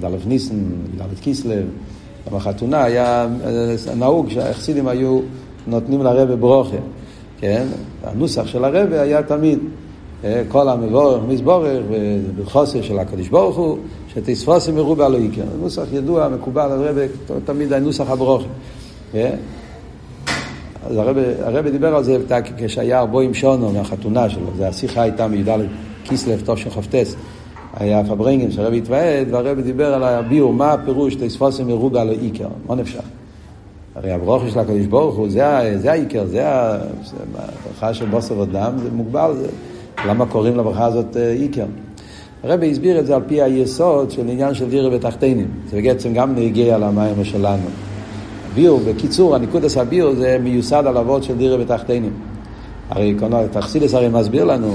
דלף 0.00 0.26
ניסן, 0.26 0.64
דלף 0.96 1.20
קיסלב, 1.20 1.64
בחתונה 2.32 2.84
היה 2.84 3.28
נהוג 3.96 4.30
שהחסידים 4.30 4.88
היו 4.88 5.20
נותנים 5.66 6.02
לרבה 6.02 6.36
ברוכה, 6.36 6.76
כן? 7.40 7.66
הנוסח 8.04 8.46
של 8.46 8.64
הרבה 8.64 9.00
היה 9.00 9.22
תמיד 9.22 9.58
אה, 10.24 10.42
כל 10.48 10.68
המבורך 10.68 11.22
מזבורך 11.28 11.82
ובחוסר 11.90 12.82
של 12.82 12.98
הקדוש 12.98 13.28
ברוך 13.28 13.56
הוא, 13.56 13.78
שתספוסים 14.14 14.74
מרובה 14.74 15.08
לא 15.08 15.16
יקר. 15.16 15.42
נוסח 15.60 15.84
ידוע, 15.92 16.28
מקובל, 16.28 16.70
הרבה, 16.72 17.02
תמיד 17.44 17.72
הנוסח 17.72 18.10
הברוכה. 18.10 18.46
כן? 19.12 19.36
אז 20.90 20.96
הרבה, 20.96 21.20
הרבה 21.44 21.70
דיבר 21.70 21.96
על 21.96 22.04
זה 22.04 22.18
כשהיה 22.56 23.00
ארבוים 23.00 23.34
שונו 23.34 23.72
מהחתונה 23.72 24.30
שלו, 24.30 24.46
זה 24.56 24.68
השיחה 24.68 25.02
הייתה 25.02 25.28
מי"ד 25.28 25.48
כיסלב 26.04 26.48
חפטס. 26.70 27.16
היה 27.76 28.04
פברנגן 28.04 28.50
שהרבי 28.50 28.78
התוועד, 28.78 29.26
והרבי 29.30 29.62
דיבר 29.62 29.94
על 29.94 30.02
הביור, 30.02 30.52
מה 30.52 30.72
הפירוש 30.72 31.14
תספוסם 31.14 31.68
לא 31.68 31.90
איקר, 32.22 32.48
מה 32.66 32.74
נפשך? 32.74 33.02
הרי 33.94 34.12
הברוכה 34.12 34.50
של 34.50 34.58
הקדוש 34.58 34.86
ברוך 34.86 35.16
הוא, 35.16 35.28
זה, 35.28 35.46
העיקר, 35.90 36.26
זה 36.26 36.42
הברכה 36.46 37.94
של 37.94 38.06
בוסר 38.06 38.38
ודם, 38.38 38.72
זה 38.82 38.88
מוגבל, 38.92 39.32
זה, 39.36 39.48
למה 40.06 40.26
קוראים 40.26 40.56
לברכה 40.56 40.84
הזאת 40.84 41.16
איקר? 41.16 41.66
הרבי 42.44 42.70
הסביר 42.70 43.00
את 43.00 43.06
זה 43.06 43.16
על 43.16 43.22
פי 43.26 43.42
היסוד 43.42 44.10
של 44.10 44.28
עניין 44.28 44.54
של 44.54 44.70
דירה 44.70 44.90
בתחתינים, 44.90 45.48
זה 45.70 45.80
בעצם 45.82 46.12
גם 46.12 46.34
נגיע 46.34 46.78
למים 46.78 47.24
שלנו. 47.24 47.68
ביור, 48.54 48.80
בקיצור, 48.88 49.34
הניקודס 49.34 49.76
הביור 49.76 50.14
זה 50.14 50.38
מיוסד 50.42 50.82
על 50.86 50.96
אבות 50.96 51.22
של 51.22 51.36
דירה 51.36 51.56
בתחתינים. 51.56 52.12
הרי 52.90 53.14
תכסידס 53.52 53.94
הרי 53.94 54.08
מסביר 54.08 54.44
לנו 54.44 54.74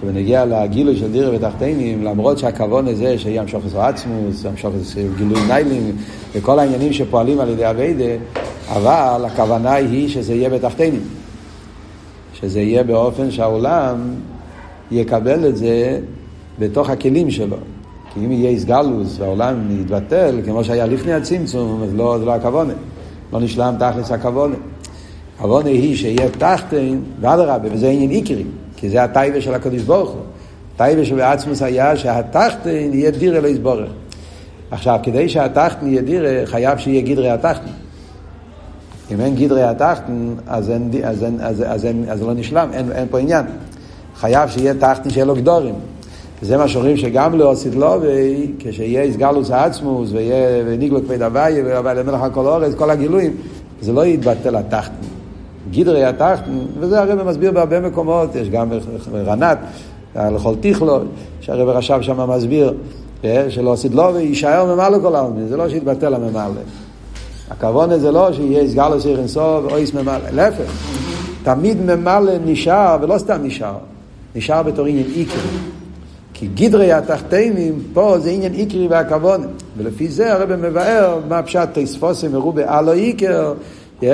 שבנגיע 0.00 0.44
לגילוי 0.44 0.96
של 0.96 1.12
דירה 1.12 1.34
ותחתינים, 1.34 2.04
למרות 2.04 2.38
שהכוון 2.38 2.88
הזה 2.88 3.18
שיהיה 3.18 3.42
המשוך 3.42 3.64
עשו 3.66 3.82
עצמוס, 3.82 4.46
המשוך 4.46 4.74
עשו 4.80 5.00
גילוי 5.16 5.40
ניילים, 5.48 5.96
וכל 6.32 6.58
העניינים 6.58 6.92
שפועלים 6.92 7.40
על 7.40 7.48
ידי 7.48 7.70
אביידה, 7.70 8.24
אבל 8.68 9.24
הכוונה 9.26 9.72
היא 9.72 10.08
שזה 10.08 10.34
יהיה 10.34 10.50
בתחתינים. 10.50 11.02
שזה 12.40 12.60
יהיה 12.60 12.82
באופן 12.82 13.30
שהעולם 13.30 14.14
יקבל 14.90 15.48
את 15.48 15.56
זה 15.56 16.00
בתוך 16.58 16.90
הכלים 16.90 17.30
שלו. 17.30 17.56
כי 18.14 18.20
אם 18.20 18.32
יהיה 18.32 18.50
איסגלוס 18.50 19.16
והעולם 19.20 19.80
יתבטל, 19.80 20.40
כמו 20.44 20.64
שהיה 20.64 20.86
לפני 20.86 21.12
הצמצום, 21.12 21.82
אז 21.82 21.94
לא, 21.94 22.18
זה 22.18 22.24
לא 22.24 22.34
הכוונה. 22.34 22.72
לא 23.32 23.40
נשלם 23.40 23.74
תכלס 23.78 24.10
הכוונה. 24.10 24.54
הכוונה 25.38 25.68
היא 25.68 25.96
שיהיה 25.96 26.28
תחתין, 26.28 27.02
ואדרבה, 27.20 27.68
וזה 27.72 27.88
עניין 27.88 28.10
עיקרי. 28.10 28.44
כי 28.80 28.90
זה 28.90 29.02
הטייבה 29.04 29.40
של 29.40 29.54
הקדוש 29.54 29.82
ברוך 29.82 30.10
הוא. 30.10 30.20
הטייבה 30.74 31.04
שבעצמוס 31.04 31.62
היה 31.62 31.96
שהתחתן 31.96 32.70
יהיה 32.92 33.10
דירה 33.10 33.40
לא 33.40 33.48
יסבורך. 33.48 33.90
עכשיו, 34.70 34.98
כדי 35.02 35.28
שהתחתן 35.28 35.86
יהיה 35.86 36.02
דירה, 36.02 36.46
חייב 36.46 36.78
שיהיה 36.78 37.00
גדרי 37.00 37.30
התחתן. 37.30 37.70
אם 39.12 39.20
אין 39.20 39.34
גדרי 39.34 39.62
התחתן, 39.62 40.34
אז, 40.46 40.70
אין, 40.70 40.90
אז, 41.04 41.24
אין, 41.24 41.36
אז, 41.40 41.64
אז, 41.66 41.84
אין, 41.84 42.04
אז 42.08 42.22
לא 42.22 42.34
נשלם, 42.34 42.68
אין, 42.72 42.92
אין 42.92 43.06
פה 43.10 43.18
עניין. 43.18 43.44
חייב 44.16 44.48
שיהיה 44.48 44.74
תחתן 44.74 45.10
שיהיה 45.10 45.24
לו 45.24 45.34
גדורים. 45.34 45.74
וזה 46.42 46.56
מה 46.56 46.68
שאומרים 46.68 46.96
שגם 46.96 47.38
לא 47.38 47.50
עשית 47.50 47.74
לו, 47.74 48.02
כשיהיה 48.58 49.02
איסגלוס 49.02 49.50
העצמוס, 49.50 50.10
ויהיה 50.12 50.76
ניגלו 50.78 51.02
כבד 51.02 51.22
הוויה, 51.22 51.64
ולמלך 51.64 52.22
הכל 52.22 52.46
אורץ, 52.46 52.74
כל 52.74 52.90
הגילויים, 52.90 53.36
זה 53.80 53.92
לא 53.92 54.06
יתבטל 54.06 54.56
התחתן. 54.56 55.19
גידרי 55.70 56.04
התחתן, 56.04 56.58
וזה 56.80 57.00
הרב 57.00 57.22
מסביר 57.22 57.50
בהרבה 57.50 57.80
מקומות, 57.80 58.34
יש 58.34 58.48
גם 58.48 58.68
רנת, 59.14 59.58
לכל 60.16 60.54
תיכלו, 60.60 60.98
שהרב 61.40 61.68
רשב 61.68 61.98
שם 62.02 62.30
מסביר, 62.30 62.74
אה, 63.24 63.46
שלא 63.48 63.72
עשית 63.72 63.94
לו 63.94 64.14
ויישאר 64.14 64.74
ממלא 64.74 64.98
כל 65.02 65.14
העלמין, 65.14 65.48
זה 65.48 65.56
לא 65.56 65.68
שיתבטל 65.68 66.14
הממלא. 66.14 66.60
הכוונה 67.50 67.98
זה 67.98 68.10
לא 68.10 68.32
שיהיה 68.32 68.68
סגל 68.68 68.92
עושה 68.92 69.08
אינסוף 69.08 69.64
או 69.70 69.76
איס 69.76 69.94
ממלא, 69.94 70.30
להפך, 70.32 70.72
תמיד 71.42 71.82
ממלא 71.82 72.32
נשאר, 72.44 72.96
ולא 73.02 73.18
סתם 73.18 73.38
נשאר, 73.42 73.74
נשאר 74.34 74.62
בתור 74.62 74.86
עניין 74.86 75.06
איקרי. 75.06 75.40
כי 76.34 76.46
גידרי 76.46 76.92
התחתנים, 76.92 77.82
פה 77.92 78.18
זה 78.18 78.30
עניין 78.30 78.54
איקרי 78.54 78.88
והכוונה. 78.88 79.46
ולפי 79.76 80.08
זה 80.08 80.32
הרב 80.32 80.56
מבאר 80.56 81.18
מה 81.28 81.42
פשט 81.42 81.68
תספוסם 81.72 82.32
מרובה 82.32 82.78
אלו 82.78 82.92
איקר, 82.92 83.52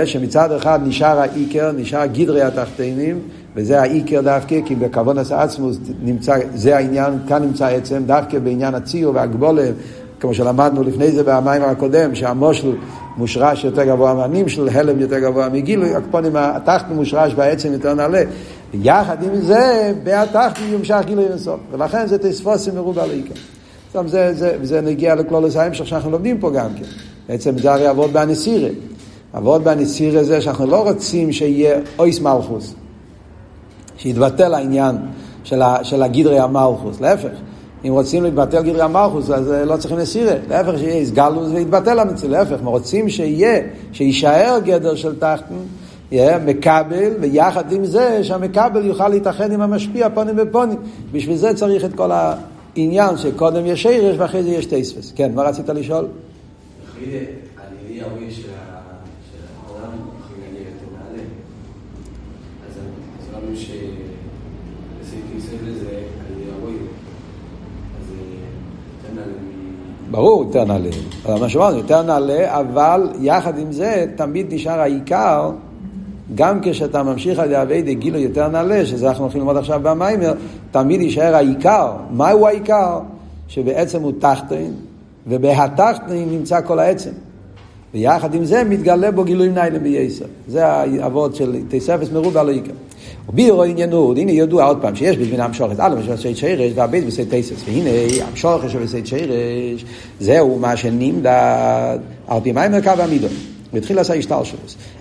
שמצד 0.05 0.53
אחד 0.53 0.81
נשאר 0.85 1.21
האיקר, 1.21 1.73
נשאר 1.73 2.07
גדרי 2.07 2.43
התחתינים, 2.43 3.19
וזה 3.57 3.81
האיקר 3.81 4.21
דווקא, 4.21 4.61
כי 4.67 4.75
בכוון 4.75 5.19
עשה 5.19 5.43
עצמוס 5.43 5.79
נמצא, 6.03 6.37
זה 6.55 6.77
העניין, 6.77 7.19
כאן 7.29 7.43
נמצא 7.43 7.67
עצם, 7.67 8.03
דווקא 8.07 8.39
בעניין 8.39 8.75
הציור 8.75 9.15
והגבולה, 9.15 9.71
כמו 10.21 10.35
שלמדנו 10.35 10.83
לפני 10.83 11.13
זה 11.13 11.23
במים 11.23 11.63
הקודם, 11.63 12.15
שהמושל 12.15 12.73
מושרש 13.17 13.65
יותר 13.65 13.85
גבוה 13.85 14.15
מהנמשל, 14.15 14.69
הלם 14.69 15.01
יותר 15.01 15.19
גבוה 15.19 15.49
מגילוי, 15.49 15.95
הקפונים 15.95 16.37
התחתן 16.37 16.95
מושרש 16.95 17.35
בעצם 17.35 17.73
יותר 17.73 17.95
נעלה. 17.95 18.23
ויחד 18.75 19.23
עם 19.23 19.41
זה, 19.41 19.93
בהתחתן 20.05 20.63
יומשך 20.69 21.01
גילוי 21.07 21.25
אינסוף, 21.25 21.61
ולכן 21.73 22.07
זה 22.07 22.19
תספוסים 22.19 22.75
מרובה 22.75 23.07
לאיקר. 23.07 23.35
זה, 24.07 24.35
זה, 24.35 24.57
זה 24.63 24.81
נגיע 24.81 25.15
לכלולוס 25.15 25.57
ההמשך 25.57 25.87
שאנחנו 25.87 26.11
לומדים 26.11 26.39
פה 26.39 26.51
גם 26.51 26.69
כן. 26.77 26.85
בעצם 27.29 27.59
זה 27.59 27.73
הרי 27.73 27.87
עבוד 27.87 28.13
באנסירה. 28.13 28.69
עבוד 29.37 29.65
בנסיר 29.65 30.19
הזה 30.19 30.41
שאנחנו 30.41 30.67
לא 30.67 30.89
רוצים 30.89 31.33
שיהיה 31.33 31.79
אויס 31.99 32.21
מלכוס, 32.21 32.75
שיתבטל 33.97 34.55
העניין 34.55 34.97
של, 35.45 35.63
ה, 35.63 35.85
של 35.85 36.03
הגדרי 36.03 36.39
המלכוס, 36.39 37.01
להפך. 37.01 37.29
אם 37.85 37.93
רוצים 37.93 38.23
להתבטל 38.23 38.63
גדרי 38.63 38.83
המלכוס, 38.83 39.31
אז 39.31 39.53
אה, 39.53 39.65
לא 39.65 39.77
צריכים 39.77 39.99
נסירה. 39.99 40.35
להפך, 40.49 40.79
שיהיה 40.79 40.95
איסגלוס 40.95 41.51
ויתבטל 41.53 41.99
המציא. 41.99 42.29
להפך, 42.29 42.53
אנחנו 42.53 42.71
רוצים 42.71 43.09
שיהיה, 43.09 43.61
שיישאר 43.93 44.59
גדר 44.65 44.95
של 44.95 45.19
תחתן, 45.19 45.55
יהיה 46.11 46.39
מקבל, 46.39 47.13
ויחד 47.21 47.73
עם 47.73 47.85
זה 47.85 48.25
שהמקבל 48.25 48.87
יוכל 48.87 49.09
להתאחד 49.09 49.53
עם 49.53 49.61
המשפיע 49.61 50.09
פונים 50.15 50.37
בפונים. 50.37 50.79
בשביל 51.13 51.37
זה 51.37 51.55
צריך 51.55 51.85
את 51.85 51.95
כל 51.95 52.11
העניין 52.13 53.17
שקודם 53.17 53.67
יש 53.67 53.83
שרש 53.83 54.17
ואחרי 54.19 54.43
זה 54.43 54.51
יש 54.51 54.67
תספס. 54.67 55.13
כן, 55.17 55.35
מה 55.35 55.43
רצית 55.43 55.69
לשאול? 55.69 56.07
הנילי 56.97 58.03
הראוי 58.03 58.31
של 58.31 58.49
העולם 59.67 59.93
יכולים 60.21 60.43
להגיע 60.43 60.61
יותר 60.61 60.87
נעלה. 60.93 61.23
אז 62.69 62.75
אמרנו 63.35 63.57
שבסעיפים 63.57 65.41
סבל 65.41 65.73
זה 65.73 66.01
הנילי 66.21 66.51
הראוי. 66.51 66.77
אז 68.01 68.07
יותר 69.05 69.15
נעלה 69.15 69.33
ברור, 70.17 70.45
יותר 70.45 70.65
נעלה. 70.65 70.89
אבל 71.27 71.41
מה 71.41 71.49
שאמרנו, 71.49 71.77
יותר 71.77 72.03
נעלה, 72.03 72.61
אבל 72.61 73.09
יחד 73.21 73.59
עם 73.59 73.73
זה 73.73 74.07
תמיד 74.17 74.55
נשאר 74.55 74.81
העיקר, 74.81 75.51
גם 76.35 76.59
כשאתה 76.63 77.03
ממשיך 77.03 77.39
על 77.39 77.71
ידי 77.71 77.95
גילו 77.95 78.19
יותר 78.19 78.49
נעלה, 78.49 78.87
שזה 78.87 79.09
אנחנו 79.09 79.25
הולכים 79.25 79.41
ללמוד 79.41 79.57
עכשיו 79.57 79.81
במיימר, 79.83 80.35
תמיד 80.71 81.01
יישאר 81.01 81.35
העיקר. 81.35 81.93
מהו 82.11 82.47
העיקר? 82.47 82.99
שבעצם 83.49 84.03
הוא 84.03 84.13
תחתן, 84.19 84.71
ובהתחתן 85.27 86.15
נמצא 86.31 86.61
כל 86.61 86.79
העצם. 86.79 87.11
ויחד 87.95 88.35
עם 88.35 88.45
זה 88.45 88.65
מתגלה 88.65 89.11
בו 89.11 89.25
גילוי 89.25 89.49
ניילם 89.49 89.83
בייסר. 89.83 90.25
זה 90.49 90.67
האבות 90.67 91.35
של 91.35 91.57
תספס 91.69 92.13
מרובה 92.13 92.43
לא 92.43 92.51
יקר. 92.51 92.73
ובירו 93.29 93.65
עניינו, 93.65 94.15
הנה 94.17 94.33
ידוע 94.33 94.65
עוד 94.65 94.79
פעם 94.83 94.97
שיש 94.97 95.17
בזמן 95.17 95.41
המשוכת, 95.41 95.81
א' 95.81 95.95
עשי 96.13 96.35
שירש 96.35 96.73
והבית 96.75 97.07
בסי 97.07 97.25
תסס, 97.29 97.63
והנה 97.67 97.91
המשוכת 98.29 98.69
עשי 98.85 99.01
שירש, 99.05 99.85
זהו 100.21 100.59
מה 100.59 100.77
שנמדד 100.77 101.99
על 102.29 102.41
פי 102.43 102.53
מים 102.53 102.73
מרכב 102.73 103.01
המידו. 103.01 103.29
והתחיל 103.73 103.97
לעשות 103.97 104.17
השטר 104.17 104.45
שלו. 104.45 104.59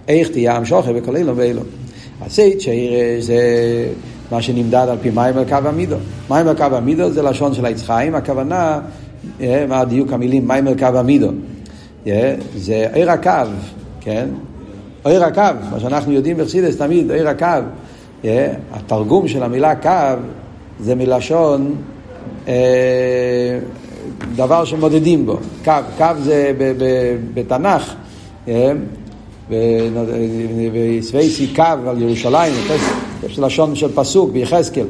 איך 0.08 0.30
תהיה 0.30 0.56
המשוכת 0.56 0.92
וכל 0.96 1.16
אילום 1.16 1.38
ואילום. 1.38 1.66
עשי 2.22 2.60
שירש 2.60 3.24
זה 3.24 3.38
מה 4.32 4.42
שנמדד 4.42 4.86
על 4.90 4.98
פי 5.02 5.10
מים 5.10 5.36
מרכב 5.36 5.68
המידו. 5.68 5.96
מים 6.30 6.46
מרכב 6.46 6.74
המידו 6.74 7.12
זה 7.12 7.22
לשון 7.22 7.54
של 7.54 7.66
היצחיים, 7.66 8.16
הכוונה, 8.16 8.80
מה 9.68 9.86
דיוק 9.86 10.14
המילים 10.14 10.48
מים 10.48 10.66
מרכב 10.66 10.96
המידו. 10.96 11.30
זה 12.56 12.88
עיר 12.94 13.12
הקו, 13.12 13.32
כן? 14.02 14.28
עיר 15.06 15.24
הקו, 15.24 15.42
מה 15.72 15.80
שאנחנו 15.80 16.12
יודעים 16.12 16.38
בחסידס 16.38 16.78
תמיד, 16.78 17.12
עיר 17.12 17.30
הקו. 17.30 17.46
התרגום 18.72 19.28
של 19.28 19.44
המילה 19.44 19.76
קו 19.76 19.90
זה 20.80 20.96
מלשון 20.96 21.76
אה, 22.48 23.60
דבר 24.36 24.66
שמודדים 24.66 25.26
בו. 25.26 25.38
קו, 25.64 25.72
קו 25.98 26.06
זה 26.24 26.52
בתנ"ך, 27.34 27.96
וסווייסי 30.74 31.48
קו 31.56 31.64
על 31.88 32.02
ירושלים, 32.02 32.54
יש 33.24 33.40
לשון 33.40 33.76
של 33.76 33.92
פסוק 33.96 34.32
ביחזקאל. 34.32 34.86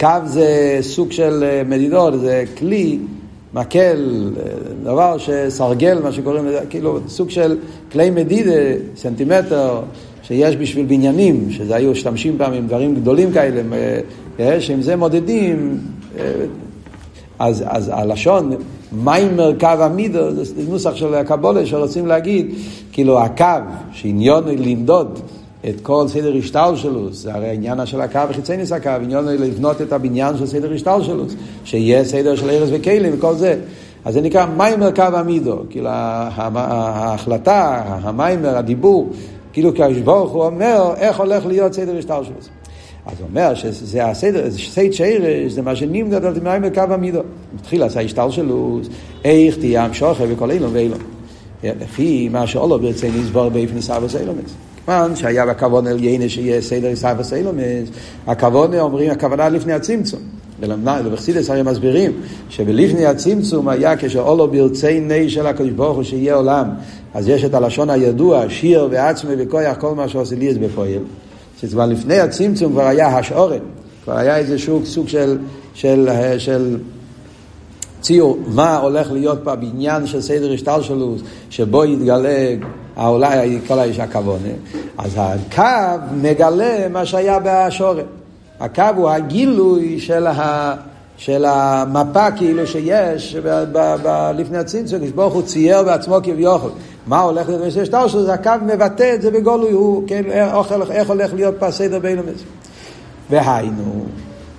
קו 0.00 0.08
זה 0.24 0.78
סוג 0.80 1.12
של 1.12 1.62
מדידות, 1.66 2.20
זה 2.20 2.44
כלי, 2.58 2.98
מקל, 3.54 4.30
דבר 4.82 5.18
שסרגל, 5.18 5.98
מה 6.02 6.12
שקוראים 6.12 6.46
לזה, 6.46 6.60
כאילו 6.70 6.98
סוג 7.08 7.30
של 7.30 7.58
כלי 7.92 8.10
מדידה, 8.10 8.60
סנטימטר, 8.96 9.80
שיש 10.26 10.56
בשביל 10.56 10.86
בניינים, 10.86 11.50
שזה 11.50 11.76
היו 11.76 11.90
משתמשים 11.90 12.38
פעמים 12.38 12.66
דברים 12.66 12.94
גדולים 12.94 13.32
כאלה, 13.32 13.62
אה, 14.40 14.60
שעם 14.60 14.82
זה 14.82 14.96
מודדים, 14.96 15.78
אה, 16.18 16.32
אז, 17.38 17.64
אז 17.66 17.90
הלשון, 17.94 18.52
מיימר 18.92 19.52
קו 19.60 19.66
המידו, 19.66 20.30
זה 20.30 20.62
נוסח 20.68 20.94
של 20.94 21.14
הקבולה 21.14 21.66
שרוצים 21.66 22.06
להגיד, 22.06 22.54
כאילו 22.92 23.20
הקו, 23.20 23.44
שעניון 23.92 24.44
למדוד 24.48 25.18
את 25.68 25.80
כל 25.82 26.04
סדר 26.08 26.36
השטל 26.38 26.72
שלו, 26.76 27.12
זה 27.12 27.34
הרי 27.34 27.48
העניין 27.48 27.86
של 27.86 28.00
הקו 28.00 28.20
וחיצי 28.30 28.56
ניס 28.56 28.72
הקו, 28.72 28.90
עניון 28.90 29.26
לבנות 29.26 29.82
את 29.82 29.92
הבניין 29.92 30.36
של 30.38 30.46
סדר 30.46 30.72
השטל 30.74 31.02
שלו, 31.02 31.24
שיהיה 31.64 32.04
סדר 32.04 32.36
של 32.36 32.50
ארז 32.50 32.68
וכלים 32.72 33.12
וכל 33.14 33.34
זה. 33.34 33.56
אז 34.04 34.14
זה 34.14 34.20
נקרא 34.20 34.46
מיימר 34.56 34.90
קו 34.90 35.02
המידו, 35.02 35.58
כאילו 35.70 35.88
ההחלטה, 35.90 37.82
המיימר, 37.86 38.56
הדיבור, 38.56 39.10
כאילו 39.54 39.68
הקדוש 39.68 39.98
ברוך 39.98 40.32
הוא 40.32 40.44
אומר 40.44 40.94
איך 40.96 41.20
הולך 41.20 41.46
להיות 41.46 41.72
סדר 41.72 41.98
השטר 41.98 42.22
שלו. 42.22 42.34
אז 43.06 43.20
הוא 43.20 43.28
אומר 43.28 43.54
שזה 43.54 44.06
הסדר, 44.06 44.50
סייד 44.50 44.92
שירש, 44.92 45.52
זה 45.52 45.62
מה 45.62 45.76
שנמדד 45.76 46.24
על 46.24 46.34
דמי 46.34 46.58
מרכב 46.58 46.92
המידו. 46.92 47.20
מתחיל 47.54 47.80
לעשה 47.80 48.00
השטר 48.00 48.30
שלו, 48.30 48.80
איך 49.24 49.56
תהיה 49.56 49.84
המשוכר 49.84 50.24
וכל 50.28 50.50
אילום 50.50 50.70
ואילום. 50.72 50.98
לפי 51.64 52.28
מה 52.28 52.46
שאולו 52.46 52.78
ברצה 52.78 53.08
נסבור 53.08 53.48
באיפן 53.48 53.80
סבוס 53.80 54.16
אילומס. 54.16 54.54
כיוון 54.84 55.16
שהיה 55.16 55.46
בכוון 55.46 55.86
עליינה 55.86 56.28
שיהיה 56.28 56.62
סדר 56.62 56.96
סבוס 56.96 57.32
אילומס, 57.32 57.88
הכוון 58.26 58.74
אומרים, 58.74 59.10
הכוונה 59.10 59.48
לפני 59.48 59.72
הצמצום. 59.72 60.20
ובחסידס 60.60 61.50
הרי 61.50 61.62
מסבירים 61.62 62.12
שבלפני 62.48 63.06
הצמצום 63.06 63.68
היה 63.68 63.96
כשאולו 63.96 64.48
ברצי 64.48 65.30
של 65.30 65.46
הקדוש 65.46 65.70
ברוך 65.70 65.96
הוא 65.96 66.02
שיהיה 66.02 66.34
עולם 66.34 66.70
אז 67.14 67.28
יש 67.28 67.44
את 67.44 67.54
הלשון 67.54 67.90
הידוע, 67.90 68.44
שיר 68.48 68.88
ועצמי 68.90 69.34
וכויח, 69.38 69.76
כל 69.78 69.94
מה 69.94 70.08
שעושה 70.08 70.36
לי 70.36 70.54
בפועל. 70.54 70.98
שכבר 71.60 71.86
לפני 71.86 72.20
הצמצום 72.20 72.72
כבר 72.72 72.86
היה 72.86 73.18
השעורן, 73.18 73.58
כבר 74.04 74.16
היה 74.16 74.36
איזה 74.36 74.58
סוג, 74.58 74.84
סוג 74.84 75.08
של, 75.08 75.38
של, 75.74 76.08
של 76.38 76.78
ציור, 78.00 78.38
מה 78.46 78.76
הולך 78.76 79.12
להיות 79.12 79.38
פה 79.44 79.54
בעניין 79.54 80.06
של 80.06 80.20
סדר 80.20 80.52
השתלשלות, 80.52 81.20
שבו 81.50 81.84
יתגלה 81.84 82.54
אולי 82.96 83.58
כל 83.66 83.78
האיש 83.78 83.98
הכוונה. 83.98 84.48
אז 84.98 85.12
הקו 85.16 86.04
מגלה 86.22 86.88
מה 86.88 87.06
שהיה 87.06 87.38
בהשעורן. 87.38 88.04
הקו 88.60 88.82
הוא 88.96 89.10
הגילוי 89.10 90.00
של 90.00 90.26
ה... 90.26 90.74
של 91.16 91.44
המפה 91.44 92.30
כאילו 92.30 92.66
שיש 92.66 93.36
לפני 94.36 94.58
הצמצום, 94.58 94.98
ברוך 95.14 95.34
הוא 95.34 95.42
צייר 95.42 95.82
בעצמו 95.82 96.18
כביכול. 96.22 96.70
מה 97.06 97.20
הולך 97.20 97.48
להיות 97.48 97.72
שלו, 98.08 98.22
זה 98.22 98.32
הקו 98.32 98.50
מבטא 98.66 99.14
את 99.14 99.22
זה 99.22 99.30
בגולוי, 99.30 99.72
הוא, 99.72 100.04
כן, 100.06 100.24
איך, 100.30 100.72
איך 100.90 101.08
הולך 101.08 101.34
להיות 101.34 101.54
פה 101.58 101.66
הסדר 101.66 101.98
באילומס. 101.98 102.40
והיינו, 103.30 104.04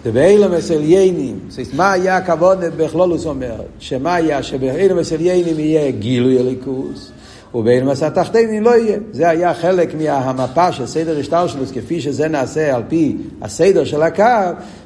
ובאילומס 0.06 0.72
עליינים, 0.72 1.40
מה 1.74 1.92
היה 1.92 2.18
הכבוד 2.18 2.58
בכלולוס 2.78 3.26
אומר, 3.26 3.56
שמה 3.80 4.16
היה 4.16 4.44
שבאילומס 4.44 5.14
עליינים 5.14 5.60
יהיה 5.60 5.92
גילוי 5.92 6.40
הליכוס, 6.40 7.12
ובאילומס 7.56 8.04
התחתינים 8.04 8.64
לא 8.64 8.78
יהיה. 8.78 8.98
זה 9.12 9.30
היה 9.30 9.54
חלק 9.54 9.96
מהמפה 9.96 10.72
של 10.72 10.86
סדר 10.86 11.20
השטרשלוס, 11.20 11.72
כפי 11.72 12.02
שזה 12.02 12.28
נעשה 12.28 12.76
על 12.76 12.84
פי 12.88 13.18
הסדר 13.42 13.86
של 13.86 14.02
הקו, 14.02 14.24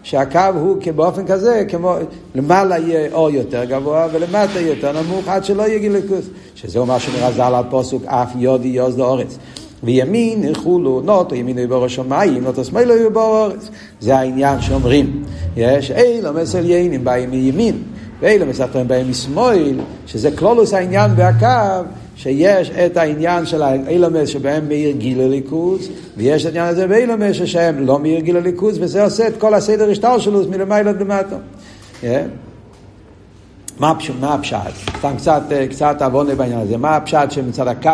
שהקו 0.04 0.40
הוא 0.54 0.78
באופן 0.96 1.26
כזה, 1.26 1.64
כמו 1.68 1.96
למעלה 2.36 2.78
יהיה 2.78 3.12
אור 3.14 3.30
יותר 3.30 3.64
גבוה 3.64 4.08
ולמטה 4.14 4.60
יותר 4.60 5.02
נמוך, 5.02 5.28
עד 5.28 5.46
שלא 5.46 5.64
יהיה 5.64 5.80
גיליקוס. 5.80 6.26
שזהו 6.56 6.86
מה 6.86 7.00
שנראה 7.00 7.32
ז"ל 7.32 7.42
על 7.42 7.64
פוסוק 7.70 8.04
אף 8.06 8.32
יודי 8.36 8.68
יוז 8.68 8.98
לאורץ. 8.98 9.38
וימין 9.84 10.44
יחולו 10.44 11.02
נוטו 11.02 11.36
יהיו 11.36 11.70
בראש 11.70 11.96
שמיים, 11.96 12.44
נוטו 12.44 12.64
שמאלו 12.64 12.96
יהיו 12.96 13.12
באורץ. 13.12 13.70
זה 14.00 14.18
העניין 14.18 14.62
שאומרים. 14.62 15.24
יש 15.58 15.92
אילו 15.92 16.34
מסל 16.34 16.66
יינים 16.66 17.04
באים 17.04 17.32
מימין, 17.32 17.84
ואילו 18.20 18.46
מסתרים 18.46 18.88
באים 18.88 19.10
משמאל, 19.10 19.80
שזה 20.06 20.32
כלולוס 20.32 20.74
העניין 20.74 21.16
בהקו, 21.16 21.86
שיש 22.22 22.70
את 22.70 22.98
העניין 22.98 23.46
של 23.46 23.62
האילומס 23.62 24.30
שבהם 24.30 24.68
מאיר 24.68 24.96
גיל 24.98 25.22
הליכוז, 25.22 25.90
ויש 26.18 26.42
את 26.42 26.46
העניין 26.46 26.68
הזה 26.68 26.88
באילומס 26.88 27.36
שהם 27.46 27.86
לא 27.86 28.00
מאיר 28.00 28.20
גיל 28.20 28.38
הליכוז, 28.38 28.78
וזה 28.82 29.04
עושה 29.04 29.28
את 29.28 29.38
כל 29.38 29.54
הסדר 29.54 29.90
השטר 29.90 30.20
שלו 30.20 30.42
מלמעלה 30.50 30.92
למטה. 30.92 31.36
מה 33.80 33.92
הפשט? 34.34 34.58
סתם 35.00 35.12
קצת, 35.18 35.42
קצת 35.70 36.02
עוונה 36.02 36.36
בעניין 36.36 36.60
הזה. 36.60 36.78
מה 36.78 36.96
הפשט 36.96 37.32
שמצד 37.32 37.68
הקו, 37.68 37.90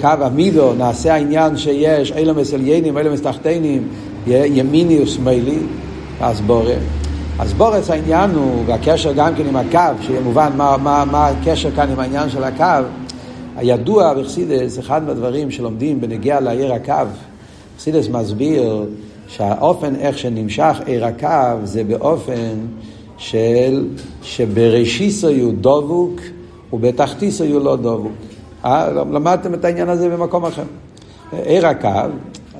קו 0.00 0.08
המידו, 0.20 0.74
נעשה 0.74 1.14
העניין 1.14 1.56
שיש 1.56 2.12
אילומס 2.12 2.54
עליינים, 2.54 2.98
אילומס 2.98 3.20
תחתינים, 3.20 3.88
ימיני 4.26 5.02
ושמאלי, 5.02 5.58
אז 6.20 6.40
בורא. 6.40 6.72
אז 7.38 7.52
בורץ 7.52 7.90
העניין 7.90 8.30
הוא, 8.30 8.62
והקשר 8.66 9.12
גם 9.12 9.34
כן 9.34 9.46
עם 9.46 9.56
הקו, 9.56 10.02
שיהיה 10.02 10.20
מובן 10.20 10.50
מה, 10.56 10.76
מה, 10.76 11.04
מה 11.04 11.28
הקשר 11.28 11.70
כאן 11.70 11.90
עם 11.90 12.00
העניין 12.00 12.30
של 12.30 12.44
הקו, 12.44 12.86
הידוע 13.56 14.14
בחסידס, 14.14 14.78
אחד 14.78 15.02
מהדברים 15.02 15.50
שלומדים 15.50 16.00
בנגיע 16.00 16.40
לעיר 16.40 16.72
הקו, 16.72 16.94
חסידס 17.78 18.08
מסביר 18.08 18.86
שהאופן 19.28 19.96
איך 19.96 20.18
שנמשך 20.18 20.76
עיר 20.86 21.04
הקו 21.04 21.64
זה 21.64 21.84
באופן 21.84 22.54
של 23.18 23.86
שבראשיסו 24.22 25.30
יהיו 25.30 25.52
דבוק 25.52 26.20
ובתחתיסו 26.72 27.44
יהיו 27.44 27.60
לא 27.60 27.76
דבוק. 27.76 28.12
אה? 28.64 28.92
למדתם 28.92 29.54
את 29.54 29.64
העניין 29.64 29.88
הזה 29.88 30.08
במקום 30.08 30.44
אחר. 30.44 30.62
עיר 31.32 31.66
הקו, 31.66 31.88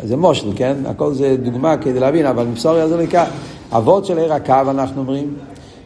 זה 0.02 0.16
מושל, 0.16 0.48
כן? 0.56 0.76
הכל 0.86 1.14
זה 1.14 1.36
דוגמה 1.42 1.76
כדי 1.76 2.00
להבין, 2.00 2.26
אבל 2.26 2.44
מבשוריה 2.44 2.88
זה 2.88 3.02
נקרא. 3.02 3.24
אבות 3.72 4.04
של 4.04 4.18
עיר 4.18 4.32
הקו, 4.32 4.70
אנחנו 4.70 5.00
אומרים, 5.00 5.34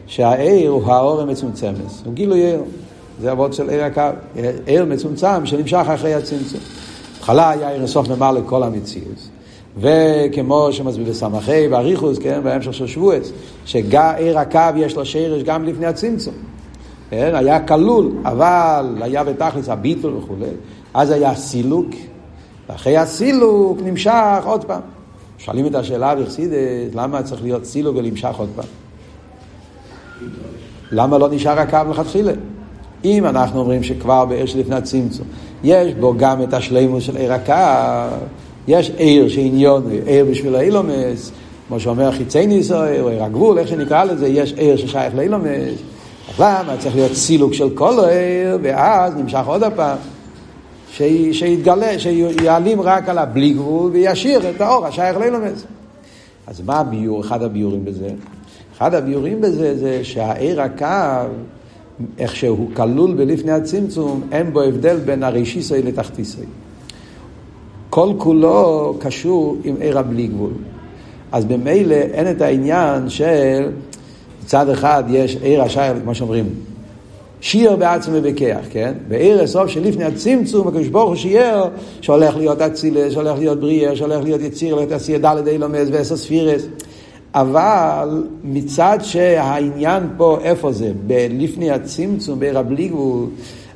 שהעיר 0.07 0.69
הוא 0.69 0.83
האור 0.85 1.21
המצומצמת, 1.21 1.75
הוא 2.05 2.13
גילוי 2.13 2.39
עיר. 2.39 2.61
זה 3.21 3.31
אבות 3.31 3.53
של 3.53 3.69
עיר 3.69 3.83
הקו, 3.83 4.01
עיר 4.65 4.85
מצומצם 4.85 5.45
שנמשך 5.45 5.85
אחרי 5.95 6.13
הצמצום. 6.13 6.59
בהתחלה 7.13 7.49
היה 7.49 7.69
עיר 7.69 7.83
הסוף 7.83 8.07
ממלא 8.07 8.39
לכל 8.39 8.63
המציאות. 8.63 9.29
וכמו 9.77 10.67
שמסביר 10.71 11.09
בסמכי, 11.09 11.67
באריכוס, 11.67 12.19
כן, 12.19 12.39
בהמשך 12.43 12.73
של 12.73 12.87
שבועץ, 12.87 13.31
שעיר 13.65 14.39
הקו 14.39 14.59
יש 14.75 14.95
לו 14.95 15.05
שרש 15.05 15.43
גם 15.43 15.65
לפני 15.65 15.85
הצמצום. 15.85 16.33
כן? 17.09 17.35
היה 17.35 17.59
כלול, 17.59 18.11
אבל 18.25 18.95
היה 19.01 19.23
בתכלס 19.23 19.69
הביטול 19.69 20.13
וכולי, 20.13 20.45
אז 20.93 21.11
היה 21.11 21.35
סילוק, 21.35 21.87
ואחרי 22.69 22.97
הסילוק 22.97 23.79
נמשך 23.83 24.41
עוד 24.43 24.65
פעם. 24.65 24.81
שואלים 25.37 25.65
את 25.65 25.75
השאלה 25.75 26.15
בחסידת, 26.15 26.95
למה 26.95 27.23
צריך 27.23 27.43
להיות 27.43 27.65
סילוק 27.65 27.95
ולמשך 27.95 28.35
עוד 28.37 28.49
פעם? 28.55 28.65
למה 30.91 31.17
לא 31.17 31.29
נשאר 31.29 31.59
הקו 31.59 31.77
מלכתחילה? 31.87 32.31
אם 33.05 33.25
אנחנו 33.25 33.59
אומרים 33.59 33.83
שכבר 33.83 34.25
באר 34.25 34.45
שלפני 34.45 34.75
הצמצום, 34.75 35.25
יש 35.63 35.93
בו 35.93 36.13
גם 36.17 36.43
את 36.43 36.53
השלימוס 36.53 37.03
של 37.03 37.17
עיר 37.17 37.33
הקו, 37.33 38.15
יש 38.67 38.91
עיר 38.97 39.29
שעניון, 39.29 39.83
עיר 40.05 40.25
בשביל 40.25 40.55
האילומס, 40.55 41.31
כמו 41.67 41.79
שאומר 41.79 42.11
חיצי 42.11 42.47
ניסוי, 42.47 42.99
או 42.99 43.09
עיר 43.09 43.23
הגבול, 43.23 43.59
איך 43.59 43.67
שנקרא 43.67 44.03
לזה, 44.03 44.27
יש 44.27 44.53
עיר 44.53 44.77
ששייך 44.77 45.15
לאילומס. 45.15 45.79
אז 46.29 46.39
למה 46.39 46.75
צריך 46.79 46.95
להיות 46.95 47.13
סילוק 47.13 47.53
של 47.53 47.69
כל 47.69 47.99
עיר, 47.99 48.57
ואז 48.61 49.15
נמשך 49.15 49.43
עוד 49.45 49.63
הפעם, 49.63 49.97
שיתגלה, 51.31 51.99
שיעלים 51.99 52.81
רק 52.81 53.09
על 53.09 53.17
הבלי 53.17 53.49
גבול 53.49 53.91
וישאיר 53.91 54.49
את 54.49 54.61
האור 54.61 54.85
השייך 54.85 55.17
לאילומס. 55.17 55.63
אז 56.47 56.61
מה 56.65 56.79
הביור, 56.79 57.21
אחד 57.21 57.43
הביורים 57.43 57.85
בזה? 57.85 58.09
אחד 58.77 58.93
הביורים 58.93 59.41
בזה 59.41 59.77
זה 59.77 59.99
שהעיר 60.03 60.61
הקו, 60.61 61.29
איך 62.17 62.35
שהוא 62.35 62.69
כלול 62.73 63.13
בלפני 63.13 63.51
הצמצום, 63.51 64.21
אין 64.31 64.53
בו 64.53 64.61
הבדל 64.61 64.97
בין 64.97 65.23
הרישיסוי 65.23 65.81
לתחתיסוי. 65.81 66.45
כל 67.89 68.13
כולו 68.17 68.95
קשור 68.99 69.57
עם 69.63 69.75
עיר 69.79 69.99
הבלי 69.99 70.27
גבול. 70.27 70.51
אז 71.31 71.45
במילא 71.45 71.95
אין 71.95 72.31
את 72.31 72.41
העניין 72.41 73.09
של 73.09 73.69
מצד 74.43 74.69
אחד 74.69 75.03
יש 75.09 75.37
עיר 75.41 75.61
השייך, 75.61 75.97
כמו 76.03 76.15
שאומרים, 76.15 76.49
שיר 77.41 77.75
בעצמו 77.75 78.15
ובכיח, 78.17 78.59
כן? 78.69 78.93
בעיר 79.07 79.41
הסוף 79.41 79.67
שלפני 79.67 80.05
הצמצום, 80.05 80.67
הקדוש 80.67 80.87
ברוך 80.87 81.09
הוא 81.09 81.15
שיער 81.15 81.67
שהולך 82.01 82.37
להיות 82.37 82.61
אצילס, 82.61 83.13
שהולך 83.13 83.39
להיות 83.39 83.59
בריאה, 83.59 83.95
שהולך 83.95 84.23
להיות 84.23 84.41
יציר, 84.41 84.75
להיות 84.75 84.91
עשייה 84.91 85.19
דלת 85.19 85.47
אילומס 85.47 85.87
ועשר 85.91 86.15
ספירס. 86.15 86.65
אבל 87.33 88.23
מצד 88.43 88.97
שהעניין 89.01 90.03
פה, 90.17 90.37
איפה 90.41 90.71
זה? 90.71 90.91
לפני 91.29 91.71
הצמצום, 91.71 92.39
בעיר 92.39 92.59
הבלי 92.59 92.91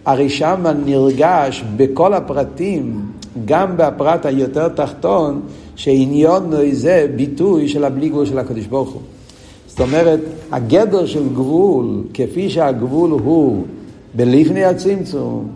הרי 0.05 0.29
שם 0.29 0.63
נרגש 0.85 1.63
בכל 1.77 2.13
הפרטים, 2.13 3.01
גם 3.45 3.77
בפרט 3.77 4.25
היותר 4.25 4.67
תחתון, 4.67 5.41
שעניון 5.75 6.51
זה 6.71 7.07
ביטוי 7.15 7.67
של 7.67 7.83
הבלי 7.83 8.11
של 8.25 8.39
הקדוש 8.39 8.65
ברוך 8.65 8.89
הוא. 8.89 9.01
זאת 9.67 9.81
אומרת, 9.81 10.19
הגדר 10.51 11.05
של 11.05 11.29
גבול, 11.33 12.03
כפי 12.13 12.49
שהגבול 12.49 13.11
הוא 13.11 13.63
בלפני 14.15 14.63
הצמצום, 14.65 15.47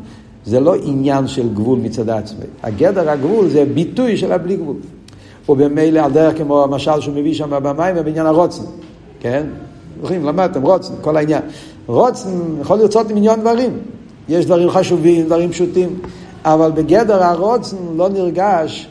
זה 0.46 0.60
לא 0.60 0.76
עניין 0.84 1.28
של 1.28 1.54
גבול 1.54 1.80
מצד 1.80 2.10
עצמי. 2.10 2.46
הגדר 2.64 3.10
הגבול 3.10 3.48
זה 3.48 3.66
ביטוי 3.74 4.18
של 4.18 4.32
הבלי 4.32 4.56
גבול. 4.56 4.76
ובמילא 5.50 6.00
על 6.00 6.12
דרך 6.12 6.38
כמו 6.38 6.64
המשל 6.64 7.02
שהוא 7.02 7.16
מביא 7.16 7.34
שם 7.34 7.50
במים 7.64 7.96
בעניין 7.96 8.26
הרוצן, 8.26 8.64
כן? 9.20 9.46
זוכרים, 10.02 10.26
למדתם, 10.26 10.62
רוצן, 10.62 10.94
כל 11.02 11.18
העניין. 11.18 11.42
רוצן 11.88 12.30
יכול 12.62 12.78
לרצות 12.78 13.12
מיליון 13.12 13.40
דברים. 13.40 13.80
יש 14.30 14.46
דברים 14.46 14.70
חשובים, 14.70 15.26
דברים 15.26 15.52
פשוטים, 15.52 16.00
אבל 16.46 16.72
בגדר 16.72 17.24
הרוצן 17.24 17.78
לא 17.96 18.10
נרגש 18.10 18.90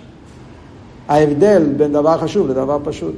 ההבדל 1.08 1.62
בין 1.76 1.92
דבר 1.92 2.18
חשוב 2.18 2.48
לדבר 2.48 2.78
פשוט. 2.84 3.14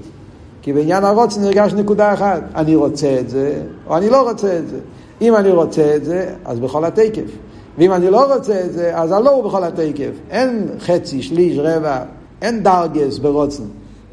כי 0.62 0.72
בעניין 0.72 1.04
הרוצן 1.04 1.40
נרגש 1.42 1.72
נקודה 1.72 2.12
אחת, 2.14 2.42
אני 2.54 2.74
רוצה 2.74 3.16
את 3.20 3.30
זה, 3.30 3.62
או 3.86 3.96
אני 3.96 4.10
לא 4.10 4.30
רוצה 4.30 4.58
את 4.58 4.68
זה. 4.68 4.78
אם 5.20 5.36
אני 5.36 5.50
רוצה 5.50 5.96
את 5.96 6.04
זה, 6.04 6.30
אז 6.44 6.58
בכל 6.60 6.84
התקף. 6.84 7.30
ואם 7.78 7.92
אני 7.92 8.10
לא 8.10 8.34
רוצה 8.34 8.60
את 8.64 8.72
זה, 8.72 8.90
אז 8.94 9.12
הלא 9.12 9.30
הוא 9.30 9.44
בכל 9.44 9.64
התקף. 9.64 10.10
אין 10.30 10.68
חצי, 10.80 11.22
שליש, 11.22 11.58
רבע, 11.58 12.02
אין 12.42 12.62
דרגס 12.62 13.18
ברוצן. 13.18 13.62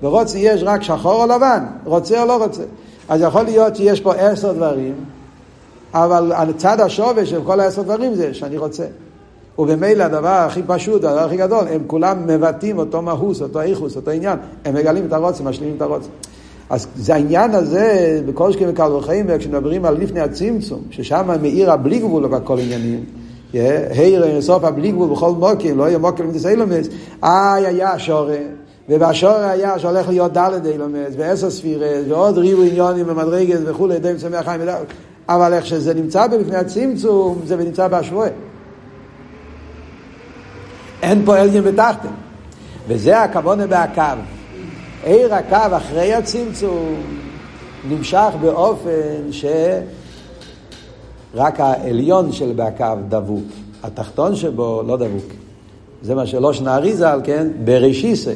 ברוצן 0.01 0.37
יש 0.41 0.63
רק 0.63 0.83
שחור 0.83 1.23
או 1.23 1.27
לבן, 1.27 1.63
רוצה 1.83 2.21
או 2.21 2.27
לא 2.27 2.43
רוצה. 2.43 2.63
אז 3.09 3.21
יכול 3.21 3.41
להיות 3.41 3.75
שיש 3.75 4.01
פה 4.01 4.13
עשר 4.13 4.53
דברים, 4.53 4.93
אבל 5.93 6.31
הצד 6.35 6.79
השווה 6.79 7.25
של 7.25 7.41
כל 7.43 7.59
העשר 7.59 7.81
דברים 7.81 8.15
זה 8.15 8.33
שאני 8.33 8.57
רוצה. 8.57 8.85
ובמילא 9.59 10.03
הדבר 10.03 10.27
הכי 10.27 10.61
פשוט, 10.67 11.03
הדבר 11.03 11.25
הכי 11.25 11.37
גדול, 11.37 11.67
הם 11.67 11.81
כולם 11.87 12.27
מבטאים 12.27 12.77
אותו 12.77 13.01
מהוס, 13.01 13.41
אותו 13.41 13.61
איכוס, 13.61 13.95
אותו 13.95 14.11
עניין. 14.11 14.37
הם 14.65 14.75
מגלים 14.75 15.05
את 15.05 15.13
הרוצן, 15.13 15.43
משלימים 15.43 15.75
את 15.77 15.81
הרוצן. 15.81 16.09
אז 16.69 16.87
זה 16.95 17.13
העניין 17.13 17.55
הזה, 17.55 18.21
בכל 18.25 18.51
שכם 18.51 18.65
וקל 18.67 18.91
וחיים, 18.91 19.25
וכשמדברים 19.29 19.85
על 19.85 19.97
לפני 19.97 20.19
הצמצום, 20.19 20.81
ששם 20.89 21.27
מאיר 21.41 21.71
הבלי 21.71 21.99
גבול 21.99 22.27
בכל 22.27 22.59
עניינים, 22.59 23.03
העיר 23.61 24.41
סוף 24.41 24.63
הבלי 24.63 24.91
גבול 24.91 25.09
בכל 25.09 25.31
מוקים, 25.31 25.77
לא 25.77 25.83
יהיה 25.83 25.97
מוקים 25.97 26.25
למדיס 26.25 26.45
אילומס, 26.45 26.87
איי 27.23 27.65
היה 27.65 27.91
השורה, 27.91 28.37
ובשורה 28.89 29.49
היה 29.49 29.79
שהולך 29.79 30.09
להיות 30.09 30.33
דלת 30.33 30.65
אילומס, 30.65 31.13
ועשר 31.17 31.49
ספירס, 31.49 32.05
ועוד 32.09 32.37
ריבו 32.37 32.61
עניונים 32.61 33.05
ומדרגת 33.09 33.59
וכולי, 33.65 33.99
די 33.99 34.13
מצמח 34.13 34.45
חיים 34.45 34.61
אבל 35.29 35.53
איך 35.53 35.65
שזה 35.65 35.93
נמצא 35.93 36.27
בלפני 36.27 36.55
הצמצום, 36.55 37.41
זה 37.45 37.55
נמצא 37.55 37.87
בהשוואה. 37.87 38.29
אין 41.01 41.25
פה 41.25 41.37
עליין 41.37 41.63
בתחתן. 41.63 42.07
וזה 42.87 43.21
הכוונה 43.21 43.67
בהקו. 43.67 44.01
עיר 45.03 45.35
הקו 45.35 45.77
אחרי 45.77 46.13
הצמצום 46.13 46.95
נמשך 47.89 48.29
באופן 48.41 49.31
שרק 51.35 51.59
העליון 51.59 52.31
של 52.31 52.53
בהקו 52.55 52.85
דבוק, 53.09 53.43
התחתון 53.83 54.35
שבו 54.35 54.83
לא 54.87 54.97
דבוק. 54.97 55.25
זה 56.01 56.15
מה 56.15 56.25
שלא 56.25 56.53
שנארי 56.53 56.93
ז"ל, 56.93 57.19
כן? 57.23 57.47
בראשיסה. 57.65 58.31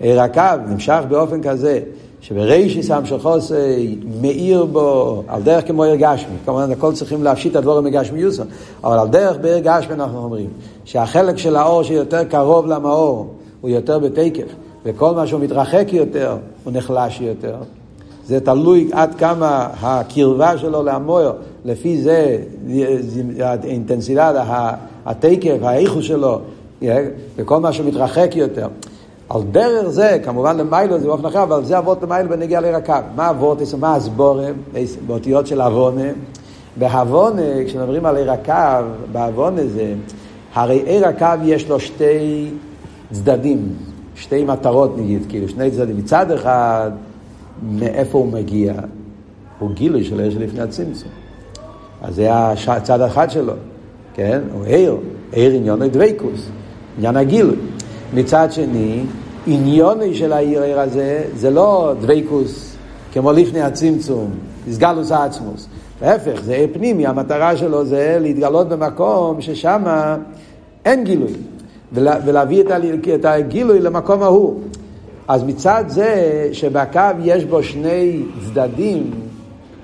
עיר 0.00 0.20
הקו 0.20 0.42
נמשך 0.68 1.00
באופן 1.08 1.42
כזה 1.42 1.80
שברישיס 2.20 2.90
המשכוסי 2.90 3.98
מאיר 4.20 4.64
בו 4.64 5.22
על 5.28 5.42
דרך 5.42 5.66
כמו 5.66 5.82
עיר 5.82 5.94
גשמי. 5.94 6.34
כמובן 6.44 6.72
הכל 6.72 6.92
צריכים 6.92 7.24
להפשיט 7.24 7.52
את 7.52 7.56
הדבורים 7.56 7.84
מגשמי 7.84 8.20
יוסון. 8.20 8.46
אבל 8.84 8.98
על 8.98 9.08
דרך 9.08 9.36
בעיר 9.36 9.58
גשמי 9.58 9.94
אנחנו 9.94 10.24
אומרים 10.24 10.48
שהחלק 10.84 11.38
של 11.38 11.56
האור 11.56 11.82
שיותר 11.82 12.24
קרוב 12.24 12.66
למאור 12.66 13.34
הוא 13.60 13.70
יותר 13.70 13.98
בתקף. 13.98 14.46
וכל 14.84 15.14
מה 15.14 15.26
שהוא 15.26 15.40
מתרחק 15.40 15.86
יותר, 15.92 16.36
הוא 16.64 16.72
נחלש 16.72 17.20
יותר. 17.20 17.56
זה 18.26 18.40
תלוי 18.40 18.90
עד 18.92 19.14
כמה 19.14 19.68
הקרבה 19.80 20.58
שלו 20.58 20.82
למויר, 20.82 21.32
לפי 21.64 22.02
זה 22.02 22.38
האינטנסידד, 23.40 24.34
התקף, 25.06 25.56
האיכוס 25.62 26.04
שלו, 26.04 26.40
וכל 27.36 27.60
מה 27.60 27.72
שהוא 27.72 27.86
מתרחק 27.86 28.36
יותר. 28.36 28.68
על 29.28 29.42
דרך 29.42 29.88
זה, 29.88 30.18
כמובן 30.24 30.56
למיילו 30.56 30.98
זה 30.98 31.06
באופן 31.06 31.24
אחר, 31.24 31.42
אבל 31.42 31.64
זה 31.64 31.78
אבות 31.78 32.02
למיילו 32.02 32.28
בנגיע 32.28 32.60
לעיר 32.60 32.76
הקו. 32.76 32.94
מה 33.16 33.30
אבות, 33.30 33.58
מה 33.80 33.94
הסבורם, 33.94 34.54
באותיות 35.06 35.46
של 35.46 35.62
אבונה? 35.62 36.08
בהבונה, 36.76 37.64
כשמדברים 37.66 38.06
על 38.06 38.16
עיר 38.16 38.32
הקו, 38.32 38.86
בהבונה 39.12 39.66
זה, 39.66 39.94
הרי 40.54 40.82
עיר 40.86 41.06
הקו 41.06 41.26
יש 41.44 41.68
לו 41.68 41.80
שתי 41.80 42.50
צדדים. 43.12 43.68
שתי 44.16 44.44
מטרות 44.44 44.98
נגיד, 44.98 45.26
כאילו 45.28 45.48
שני 45.48 45.70
צדדים. 45.70 45.96
מצד 45.96 46.30
אחד, 46.30 46.90
מאיפה 47.62 48.18
הוא 48.18 48.32
מגיע? 48.32 48.74
הוא 49.58 49.70
גילוי 49.70 50.04
של 50.04 50.20
עיר 50.20 50.30
שלפני 50.30 50.60
הצמצום. 50.60 51.08
אז 52.02 52.14
זה 52.14 52.28
הצד 52.66 53.00
אחד 53.00 53.30
שלו, 53.30 53.52
כן? 54.14 54.40
הוא 54.52 54.64
עיר, 54.64 54.96
עיר 55.32 55.52
עניון 55.52 55.88
דבייקוס, 55.88 56.48
עניין 56.98 57.16
הגילוי. 57.16 57.56
מצד 58.14 58.52
שני, 58.52 59.04
עניוני 59.46 60.14
של 60.14 60.32
העיר 60.32 60.80
הזה 60.80 61.24
זה 61.36 61.50
לא 61.50 61.94
דבייקוס 62.00 62.76
כמו 63.12 63.32
לפני 63.32 63.60
הצמצום, 63.60 64.30
הסגלוס 64.68 65.12
העצמוס. 65.12 65.68
להפך, 66.02 66.42
זה 66.42 66.54
עיר 66.54 66.68
פנימי, 66.72 67.06
המטרה 67.06 67.56
שלו 67.56 67.84
זה 67.84 68.18
להתגלות 68.20 68.68
במקום 68.68 69.40
ששם 69.40 69.82
אין 70.84 71.04
גילוי. 71.04 71.32
ולהביא 71.92 72.62
את 73.14 73.24
הגילוי 73.24 73.80
למקום 73.80 74.22
ההוא. 74.22 74.60
אז 75.28 75.44
מצד 75.44 75.84
זה 75.88 76.48
שבקו 76.52 77.00
יש 77.22 77.44
בו 77.44 77.62
שני 77.62 78.22
צדדים, 78.46 79.10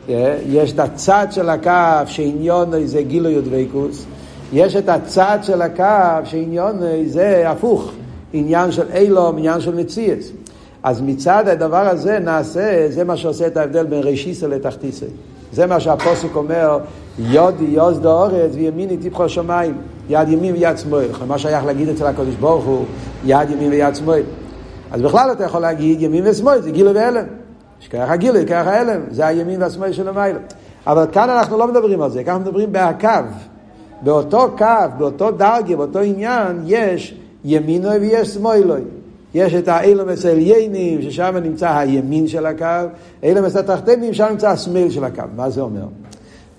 אה, 0.09 0.39
יש 0.49 0.73
את 0.73 0.79
הצד 0.79 1.27
של 1.31 1.49
הקו 1.49 2.07
שעניון 2.07 2.87
זה 2.87 3.03
גילוי 3.03 3.39
ודבקוס, 3.39 4.05
יש 4.53 4.77
את 4.77 4.89
הצד 4.89 5.39
של 5.43 5.63
הקו 5.63 6.25
שעניון 6.25 6.81
זה 7.07 7.51
הפוך, 7.51 7.93
עניין 8.33 8.73
של 8.73 8.87
אילום, 8.95 9.39
עניין 9.39 9.61
של 9.61 9.75
מציאס. 9.75 10.31
אז 10.83 11.01
מצד 11.01 11.49
הדבר 11.49 11.89
הזה 11.89 12.19
נעשה, 12.19 12.87
זה 12.91 13.05
מה 13.05 13.17
שעושה 13.17 13.47
את 13.47 13.57
ההבדל 13.57 13.85
בין 13.87 14.01
ראשיסה 14.03 14.47
לתחתיסה. 14.47 15.07
זה 15.53 15.67
מה 15.67 15.81
שהפוסק 15.81 16.37
אומר, 16.37 16.79
יודי 17.19 17.65
יוז 17.65 18.01
דאורץ 18.01 18.51
וימיני 18.55 18.97
תבחו 18.97 19.29
שמיים. 19.29 19.75
יד 20.11 20.29
ימין 20.29 20.55
ויד 20.55 20.79
שמאל. 20.79 21.07
מה 21.27 21.39
שייך 21.39 21.65
להגיד 21.65 21.89
אצל 21.89 22.07
הקדוש 22.07 22.35
ברוך 22.35 22.65
הוא, 22.65 22.85
יד 23.25 23.51
ימין 23.51 23.71
ויד 23.71 23.95
שמאל. 23.95 24.23
אז 24.93 25.03
בכלל 25.03 25.33
אתה 25.33 25.45
יכול 25.45 25.61
להגיד 25.61 26.03
ימין 26.03 26.27
ושמאל, 26.27 26.63
זה 26.63 26.71
גילוי 26.71 26.93
והלם. 26.93 27.25
שככה 27.81 28.17
גילוי, 28.17 28.47
ככה 28.47 28.81
הלם, 28.81 29.01
זה 29.11 29.27
הימין 29.27 29.63
והשמאל 29.63 29.93
של 29.93 30.09
המילה. 30.09 30.39
אבל 30.87 31.07
כאן 31.13 31.31
אנחנו 31.31 31.59
לא 31.59 31.69
מדברים 31.69 32.03
על 32.03 32.11
זה, 32.11 32.25
כאן 32.25 32.33
אנחנו 32.33 32.45
מדברים 32.45 32.73
בהקו. 32.73 33.09
באותו 34.03 34.49
קו, 34.59 34.65
באותו 34.99 35.31
דרגה, 35.31 35.77
באותו 35.77 35.99
עניין, 35.99 36.63
יש 36.65 37.15
ימינוי 37.45 37.99
ויש 37.99 38.29
שמאלוי. 38.29 38.81
יש 39.35 39.55
את 39.55 39.69
האילומס 39.69 40.27
העליינים, 40.27 41.03
ששם 41.03 41.37
נמצא 41.43 41.79
הימין 41.79 42.29
של 42.29 42.47
הקו, 42.47 42.67
אילומס 43.23 43.57
התחתנים, 43.57 44.15
שם 44.15 44.27
נמצא 44.31 44.49
השמאל 44.51 44.91
של 44.91 45.05
הקו. 45.05 45.23
מה 45.37 45.51
זה 45.51 45.61
אומר? 45.61 45.85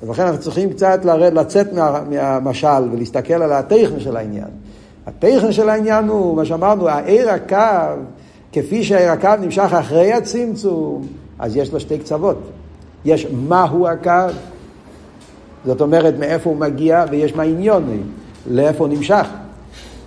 ולכן 0.04 0.24
אנחנו 0.24 0.40
צריכים 0.40 0.70
קצת 0.70 1.06
לרד, 1.06 1.34
לצאת 1.34 1.74
מה, 1.74 2.02
מהמשל 2.10 2.92
ולהסתכל 2.92 3.34
על 3.34 3.52
הטכן 3.52 4.00
של 4.00 4.18
העניין. 4.18 4.48
הטכן 5.08 5.52
של 5.52 5.70
העניין 5.70 6.08
הוא, 6.08 6.36
מה 6.36 6.46
שאמרנו, 6.46 6.90
העיר 6.90 7.30
הקו, 7.30 8.02
כפי 8.52 8.84
שהעיר 8.84 9.12
הקו 9.12 9.30
נמשך 9.42 9.74
אחרי 9.80 10.14
הצמצום, 10.14 11.08
אז 11.40 11.56
יש 11.56 11.74
לו 11.74 11.80
שתי 11.80 11.98
קצוות. 11.98 12.38
יש 13.06 13.28
מהו 13.48 13.88
הקו, 13.88 14.34
זאת 15.66 15.82
אומרת 15.82 16.14
מאיפה 16.20 16.50
הוא 16.50 16.58
מגיע, 16.58 17.06
ויש 17.12 17.36
מה 17.36 17.44
עניון, 17.44 18.04
לאיפה 18.52 18.84
הוא 18.84 18.94
נמשך. 18.94 19.28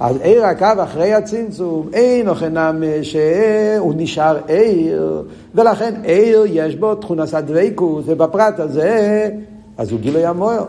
אז 0.00 0.16
עיר 0.22 0.44
הקו 0.44 0.83
אחרי 0.83 1.14
הצמצום, 1.14 1.88
אין 1.92 2.28
אוכנם 2.28 2.83
שהוא 3.02 3.94
נשאר 3.96 4.38
עיר, 4.46 5.22
ולכן 5.55 5.94
עיר 6.05 6.44
יש 6.46 6.76
בו 6.76 6.94
תכונת 6.94 7.35
הדבקות, 7.35 8.05
ובפרט 8.07 8.61
הזה, 8.61 9.31
אז 9.78 9.90
הוא 9.92 10.00
גילוי 10.00 10.26
המוער. 10.26 10.64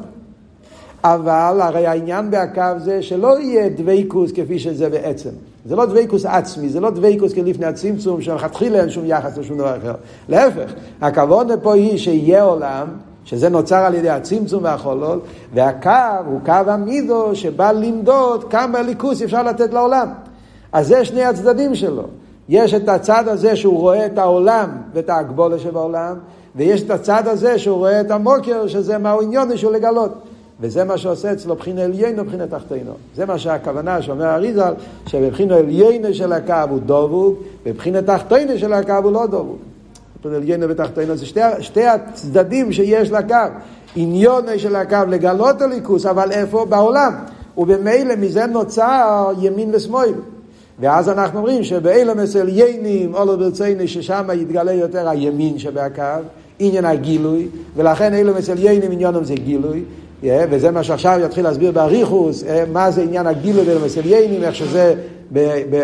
אבל 1.04 1.60
הרי 1.62 1.88
העניין 1.88 2.32
בהקו 2.32 2.80
זה 2.80 3.02
שלא 3.02 3.40
יהיה 3.40 3.70
דבקוס 3.70 4.32
כפי 4.32 4.60
שזה 4.60 4.90
בעצם. 4.90 5.30
זה 5.66 5.76
לא 5.76 5.86
דבקוס 5.86 6.26
עצמי, 6.26 6.70
זה 6.70 6.80
לא 6.80 6.90
דבקוס 6.90 7.34
כלפני 7.34 7.66
הצמצום, 7.66 8.22
שלכתחילה 8.22 8.80
אין 8.80 8.90
שום 8.90 9.04
יחס 9.06 9.38
לשום 9.38 9.58
דבר 9.58 9.78
אחר. 9.78 9.94
להפך, 10.30 10.74
הכבוד 11.02 11.52
פה 11.62 11.74
היא 11.74 11.98
שיהיה 11.98 12.44
עולם, 12.44 12.88
שזה 13.26 13.50
נוצר 13.50 13.76
על 13.76 13.94
ידי 13.96 14.10
הצמצום 14.10 14.64
והחולות, 14.64 15.24
והקו 15.54 15.90
הוא 16.26 16.40
קו 16.46 16.52
המידו 16.52 17.36
שבא 17.36 17.72
למדוד 17.72 18.44
כמה 18.44 18.82
ליכוס 18.82 19.22
אפשר 19.22 19.44
לתת 19.44 19.74
לעולם. 19.74 20.08
אז 20.72 20.88
זה 20.88 21.06
שני 21.06 21.24
הצדדים 21.24 21.76
שלו. 21.76 22.04
יש 22.50 22.74
את 22.74 22.90
הצד 22.90 23.28
הזה 23.28 23.56
שהוא 23.56 23.80
רואה 23.80 24.06
את 24.06 24.18
העולם 24.18 24.70
ואת 24.94 25.10
ההגבולה 25.10 25.60
שבעולם, 25.60 26.16
ויש 26.56 26.82
את 26.82 26.90
הצד 26.90 27.28
הזה 27.28 27.60
שהוא 27.60 27.78
רואה 27.78 28.02
את 28.02 28.12
המוקר, 28.12 28.68
שזה 28.68 28.98
מהו 28.98 29.22
עניון 29.22 29.58
שהוא 29.58 29.72
לגלות. 29.72 30.12
וזה 30.64 30.84
מה 30.84 30.98
שעושה 30.98 31.34
אצלו 31.34 31.56
בחינה 31.56 31.82
עליין 31.82 32.20
ובחינה 32.20 32.48
תחתינו. 32.48 32.92
זה 33.16 33.26
מה 33.26 33.38
שהכוונה 33.38 34.02
שאומר 34.02 34.26
אריזל, 34.26 34.74
שבבחינה 35.08 35.56
עליין 35.56 36.14
של 36.14 36.34
הקו 36.34 36.54
הוא 36.70 36.80
דובוק, 36.80 37.40
ובבחינה 37.66 38.02
תחתינו 38.02 38.58
של 38.58 38.74
הקו 38.74 38.94
הוא 39.04 39.12
לא 39.12 39.26
דובוק. 39.26 39.58
בחינה 40.20 40.38
עליין 40.38 40.64
ותחתינו 40.70 41.16
זה 41.16 41.26
שתי, 41.26 41.40
שתי 41.60 41.86
הצדדים 41.86 42.72
שיש 42.72 43.12
לקו. 43.12 43.36
עניון 43.96 44.46
של 44.58 44.76
הקו 44.76 44.98
לגלות 45.10 45.62
הליכוס, 45.62 46.06
אבל 46.06 46.32
איפה? 46.32 46.66
בעולם. 46.66 47.14
ובמילא 47.58 48.16
מזה 48.16 48.46
נוצר 48.46 49.32
ימין 49.42 49.70
ושמאל. 49.74 50.14
ואז 50.80 51.10
אנחנו 51.10 51.40
אומרים 51.40 51.64
שבאילם 51.64 52.20
אצל 52.20 52.50
יינים, 52.50 53.16
אולו 53.16 53.38
ברצייני, 53.38 53.88
ששם 53.88 54.28
יתגלה 54.34 54.72
יותר 54.72 55.10
הימין 55.10 55.60
שבקו, 55.60 56.04
עניין 56.60 56.86
הגילוי, 56.86 57.48
ולכן 57.76 58.14
אילם 58.14 58.38
אצל 58.38 58.58
יינים 58.58 58.92
עניונם 58.92 59.24
זה 59.24 59.34
גילוי, 59.34 59.84
וזה 60.24 60.72
מה 60.72 60.84
שעכשיו 60.84 61.20
יתחיל 61.26 61.44
להסביר 61.44 61.72
באריכוס, 61.72 62.44
מה 62.74 62.92
זה 62.92 63.02
עניין 63.02 63.28
הגילוי 63.28 63.64
ואילם 63.68 63.84
אצל 63.86 64.06
יינים, 64.06 64.44
איך 64.44 64.56
שזה 64.56 64.96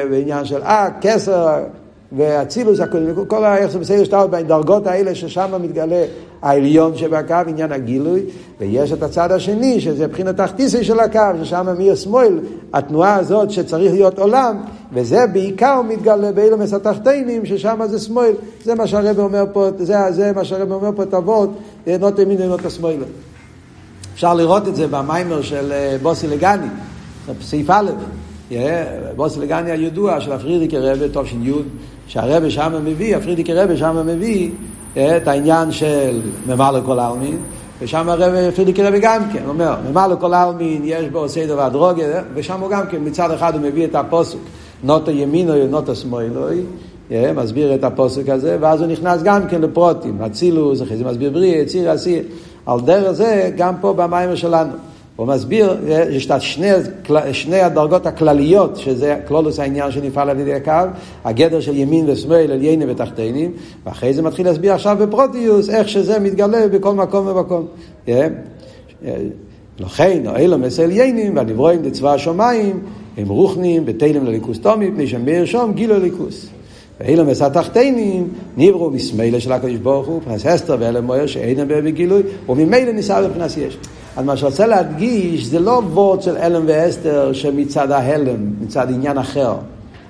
בעניין 0.10 0.46
של 0.46 0.62
אה, 0.62 0.88
כסר, 1.02 1.64
ואצילוס, 2.12 2.80
כל 3.28 3.46
איך 3.46 3.72
זה 3.72 3.80
בסדר 3.80 4.04
שאתה 4.04 4.28
בדרגות 4.28 4.88
האלה 4.88 5.16
ששם 5.16 5.52
מתגלה 5.62 6.06
העליון 6.42 6.96
שבקו, 6.96 7.34
עניין 7.48 7.72
הגילוי, 7.72 8.22
ויש 8.60 8.94
את 8.94 9.04
הצד 9.04 9.32
השני, 9.32 9.82
שזה 9.82 10.08
מבחינת 10.08 10.38
תחתיסי 10.38 10.84
של 10.84 11.00
הקו, 11.00 11.20
ששם 11.44 11.68
מי 11.78 11.96
שמאל, 11.96 12.40
התנועה 12.74 13.16
הזאת 13.16 13.52
שצריך 13.52 13.94
להיות 13.94 14.20
עולם, 14.20 14.58
וזה 14.94 15.28
בעיקר 15.28 15.82
מתגלה 15.82 16.32
באילומס 16.32 16.74
התחתינים, 16.74 17.46
ששם 17.46 17.80
זה 17.86 18.00
שמאל. 18.00 18.32
זה 18.64 18.76
מה 18.76 18.88
שהרב 18.88 19.20
אומר 19.20 19.46
פה, 19.54 19.68
זה, 19.78 19.96
זה 20.10 20.32
מה 20.36 20.46
שהרב 20.46 20.72
אומר 20.72 20.90
פה, 20.96 21.06
תבות, 21.06 21.50
נוטה 22.00 22.26
מין 22.26 22.42
ונוטה 22.42 22.70
שמאל. 22.70 22.98
אפשר 24.20 24.34
לראות 24.34 24.68
את 24.68 24.76
זה 24.76 24.88
במיימר 24.88 25.42
של 25.42 25.72
אה, 25.72 25.98
בוסי 26.02 26.28
לגני, 26.28 26.68
סעיף 27.42 27.70
א', 27.70 27.92
בוסי 29.16 29.40
לגני 29.40 29.72
הידוע 29.72 30.22
של 30.22 30.32
הפרידיקי 30.32 30.78
רבי, 30.78 31.06
תש"י, 31.14 31.52
שהרבי 32.08 32.52
שם 32.52 32.74
מביא, 32.84 33.16
הפרידיקי 33.16 33.54
רבי 33.54 33.78
שם 33.78 34.08
מביא 34.08 34.50
אה, 34.98 35.18
את 35.18 35.28
העניין 35.28 35.72
של 35.72 36.22
ממלא 36.48 36.80
כל 36.86 37.00
העלמין, 37.00 37.38
ושם 37.82 38.10
הרב 38.10 38.52
פרידיקי 38.56 38.84
רבי 38.84 39.00
גם 39.00 39.22
כן, 39.34 39.40
הוא 39.44 39.50
אומר, 39.50 39.76
ממלא 39.90 40.16
כל 40.16 40.34
העלמין 40.34 40.82
יש 40.86 41.06
בו 41.06 41.30
סדר 41.30 41.58
והדרוגיה, 41.58 42.22
ושם 42.34 42.60
הוא 42.60 42.70
גם 42.70 42.88
כן, 42.92 42.98
מצד 43.02 43.32
אחד 43.32 43.54
הוא 43.54 43.62
מביא 43.62 43.86
את 43.86 43.96
הפוסק, 43.96 44.38
נוטה 44.84 45.12
ימינו 45.12 45.68
נוטה 45.68 45.96
שמאלו, 45.96 46.48
אה, 47.12 47.34
מסביר 47.34 47.76
את 47.76 47.84
הפוסק 47.84 48.30
הזה, 48.30 48.58
ואז 48.60 48.82
הוא 48.82 48.88
נכנס 48.88 49.24
גם 49.24 49.48
כן 49.48 49.62
לפרוטים, 49.62 50.22
אצילוס, 50.22 50.82
אחרי 50.82 50.98
זה 50.98 51.06
מסביר 51.06 51.30
בריא, 51.30 51.66
ציר, 51.66 51.96
אסיר, 51.96 52.24
על 52.70 52.80
דרך 52.80 53.12
זה 53.12 53.52
גם 53.58 53.74
פה 53.82 53.94
במיימר 53.94 54.36
שלנו. 54.36 54.72
הוא 55.16 55.28
מסביר, 55.28 55.78
יש 56.10 56.32
את 56.32 56.42
שני, 56.42 56.68
שני 57.32 57.62
הדרגות 57.62 58.06
הכלליות, 58.06 58.76
שזה 58.76 59.20
כלולוס 59.28 59.60
העניין 59.60 59.92
שנפעל 59.92 60.30
על 60.30 60.40
ידי 60.40 60.54
הקו, 60.54 60.72
הגדר 61.26 61.60
של 61.60 61.78
ימין 61.78 62.10
ושמאל, 62.10 62.52
עליינים 62.52 62.88
ותחתינים, 62.92 63.52
ואחרי 63.86 64.14
זה 64.14 64.22
מתחיל 64.22 64.46
להסביר 64.46 64.74
עכשיו 64.74 64.98
בפרוטיוס, 65.00 65.70
איך 65.70 65.90
שזה 65.90 66.20
מתגלה 66.20 66.68
בכל 66.68 66.94
מקום 66.94 67.28
ומקום. 67.28 67.66
לכן, 69.80 70.24
אלו 70.36 70.58
מסל 70.58 70.92
יינים, 70.92 71.36
והנברואים 71.36 71.82
דצבא 71.82 72.14
השמיים, 72.14 72.80
הם 73.18 73.30
רוחנים 73.30 73.86
בתלם 73.86 74.26
לליכוס 74.26 74.60
תומי, 74.60 74.90
מפני 74.90 75.08
שהם 75.08 75.26
בירשום 75.26 75.74
גילו 75.74 76.00
ליכוס. 76.00 76.59
ואילו 77.00 77.26
מסע 77.26 77.50
תחתינים 77.50 78.28
נברו 78.58 78.90
מסמילא 78.90 79.40
של 79.40 79.52
הקדוש 79.52 79.76
ברוך 79.76 80.08
הוא, 80.08 80.18
מבחינת 80.18 80.46
אסתר 80.46 80.78
ואלה 80.80 81.02
מויר 81.02 81.26
שאינם 81.26 81.68
בגילוי, 81.68 82.22
וממילא 82.50 82.92
ניסה 82.92 83.22
מבחינת 83.22 83.58
יש. 83.58 83.78
אז 84.18 84.26
מה 84.26 84.38
שרוצה 84.38 84.68
להדגיש 84.68 85.46
זה 85.46 85.60
לא 85.60 85.82
וורד 85.92 86.22
של 86.22 86.38
אלם 86.38 86.64
ואסתר 86.68 87.34
שמצד 87.34 87.92
ההלם, 87.92 88.54
מצד 88.62 88.88
עניין 88.90 89.18
אחר. 89.18 89.56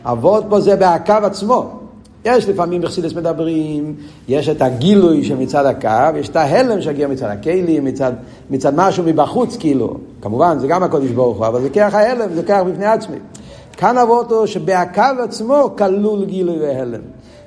הוורד 0.06 0.44
פה 0.50 0.60
זה 0.60 0.76
בהקו 0.76 1.14
עצמו. 1.24 1.80
יש 2.26 2.50
לפעמים 2.50 2.82
בחסידס 2.82 3.14
מדברים, 3.14 3.96
יש 4.28 4.50
את 4.50 4.62
הגילוי 4.62 5.24
שמצד 5.24 5.66
הקו, 5.66 6.18
יש 6.20 6.30
את 6.30 6.36
ההלם 6.36 6.82
שהגיע 6.82 7.08
מצד 7.08 7.28
הכלים, 7.30 7.86
מצד, 7.86 8.12
מצד 8.50 8.76
משהו 8.76 9.04
מבחוץ 9.04 9.58
כאילו. 9.58 9.98
כמובן, 10.22 10.60
זה 10.60 10.68
גם 10.68 10.84
הקודש 10.84 11.10
ברוך 11.10 11.38
הוא, 11.38 11.48
אבל 11.48 11.62
זה 11.62 11.70
כרך 11.70 11.94
ההלם, 11.94 12.34
זה 12.34 12.44
כרך 12.44 12.64
בפני 12.64 12.86
עצמי. 12.86 13.18
כאן 13.80 13.98
אבותו 13.98 14.48
שבהקו 14.48 15.02
עצמו 15.24 15.70
כלול 15.78 16.26
גילוי 16.26 16.60
והלם. 16.60 17.02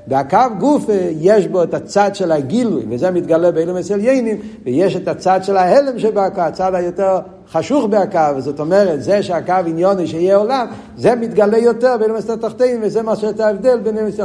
והקו 0.08 0.38
גוף 0.58 0.84
יש 1.20 1.46
בו 1.46 1.62
את 1.62 1.74
הצד 1.74 2.10
של 2.14 2.32
הגילוי, 2.32 2.82
וזה 2.90 3.10
מתגלה 3.10 3.50
באילום 3.50 3.76
אצל 3.76 4.00
יינים, 4.00 4.36
ויש 4.64 4.96
את 4.96 5.08
הצד 5.08 5.40
של 5.42 5.56
ההלם 5.56 5.98
שבהקו, 5.98 6.40
הצד 6.40 6.74
היותר 6.74 7.18
חשוך 7.50 7.84
בהקו, 7.84 8.40
זאת 8.40 8.60
אומרת, 8.60 9.02
זה 9.02 9.22
שהקו 9.22 9.52
עניוני 9.66 10.06
שיהיה 10.06 10.36
עולם, 10.36 10.66
זה 10.96 11.14
מתגלה 11.14 11.58
יותר 11.58 11.96
באילום 11.98 12.16
אצל 12.16 12.32
התחתינים, 12.32 12.80
וזה 12.82 13.02
מה 13.02 13.16
שאת 13.16 13.40
ההבדל 13.40 13.78
בין 13.78 13.96
אילום 13.96 14.08
אצל. 14.08 14.24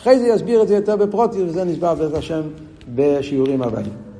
אחרי 0.00 0.18
זה 0.18 0.28
יסביר 0.28 0.62
את 0.62 0.68
זה 0.68 0.74
יותר 0.74 0.96
בפרוטיות, 0.96 1.48
וזה 1.48 1.64
נסבר 1.64 1.94
בעזרת 1.94 2.14
השם 2.14 2.42
בשיעורים 2.94 3.62
הבאים. 3.62 4.11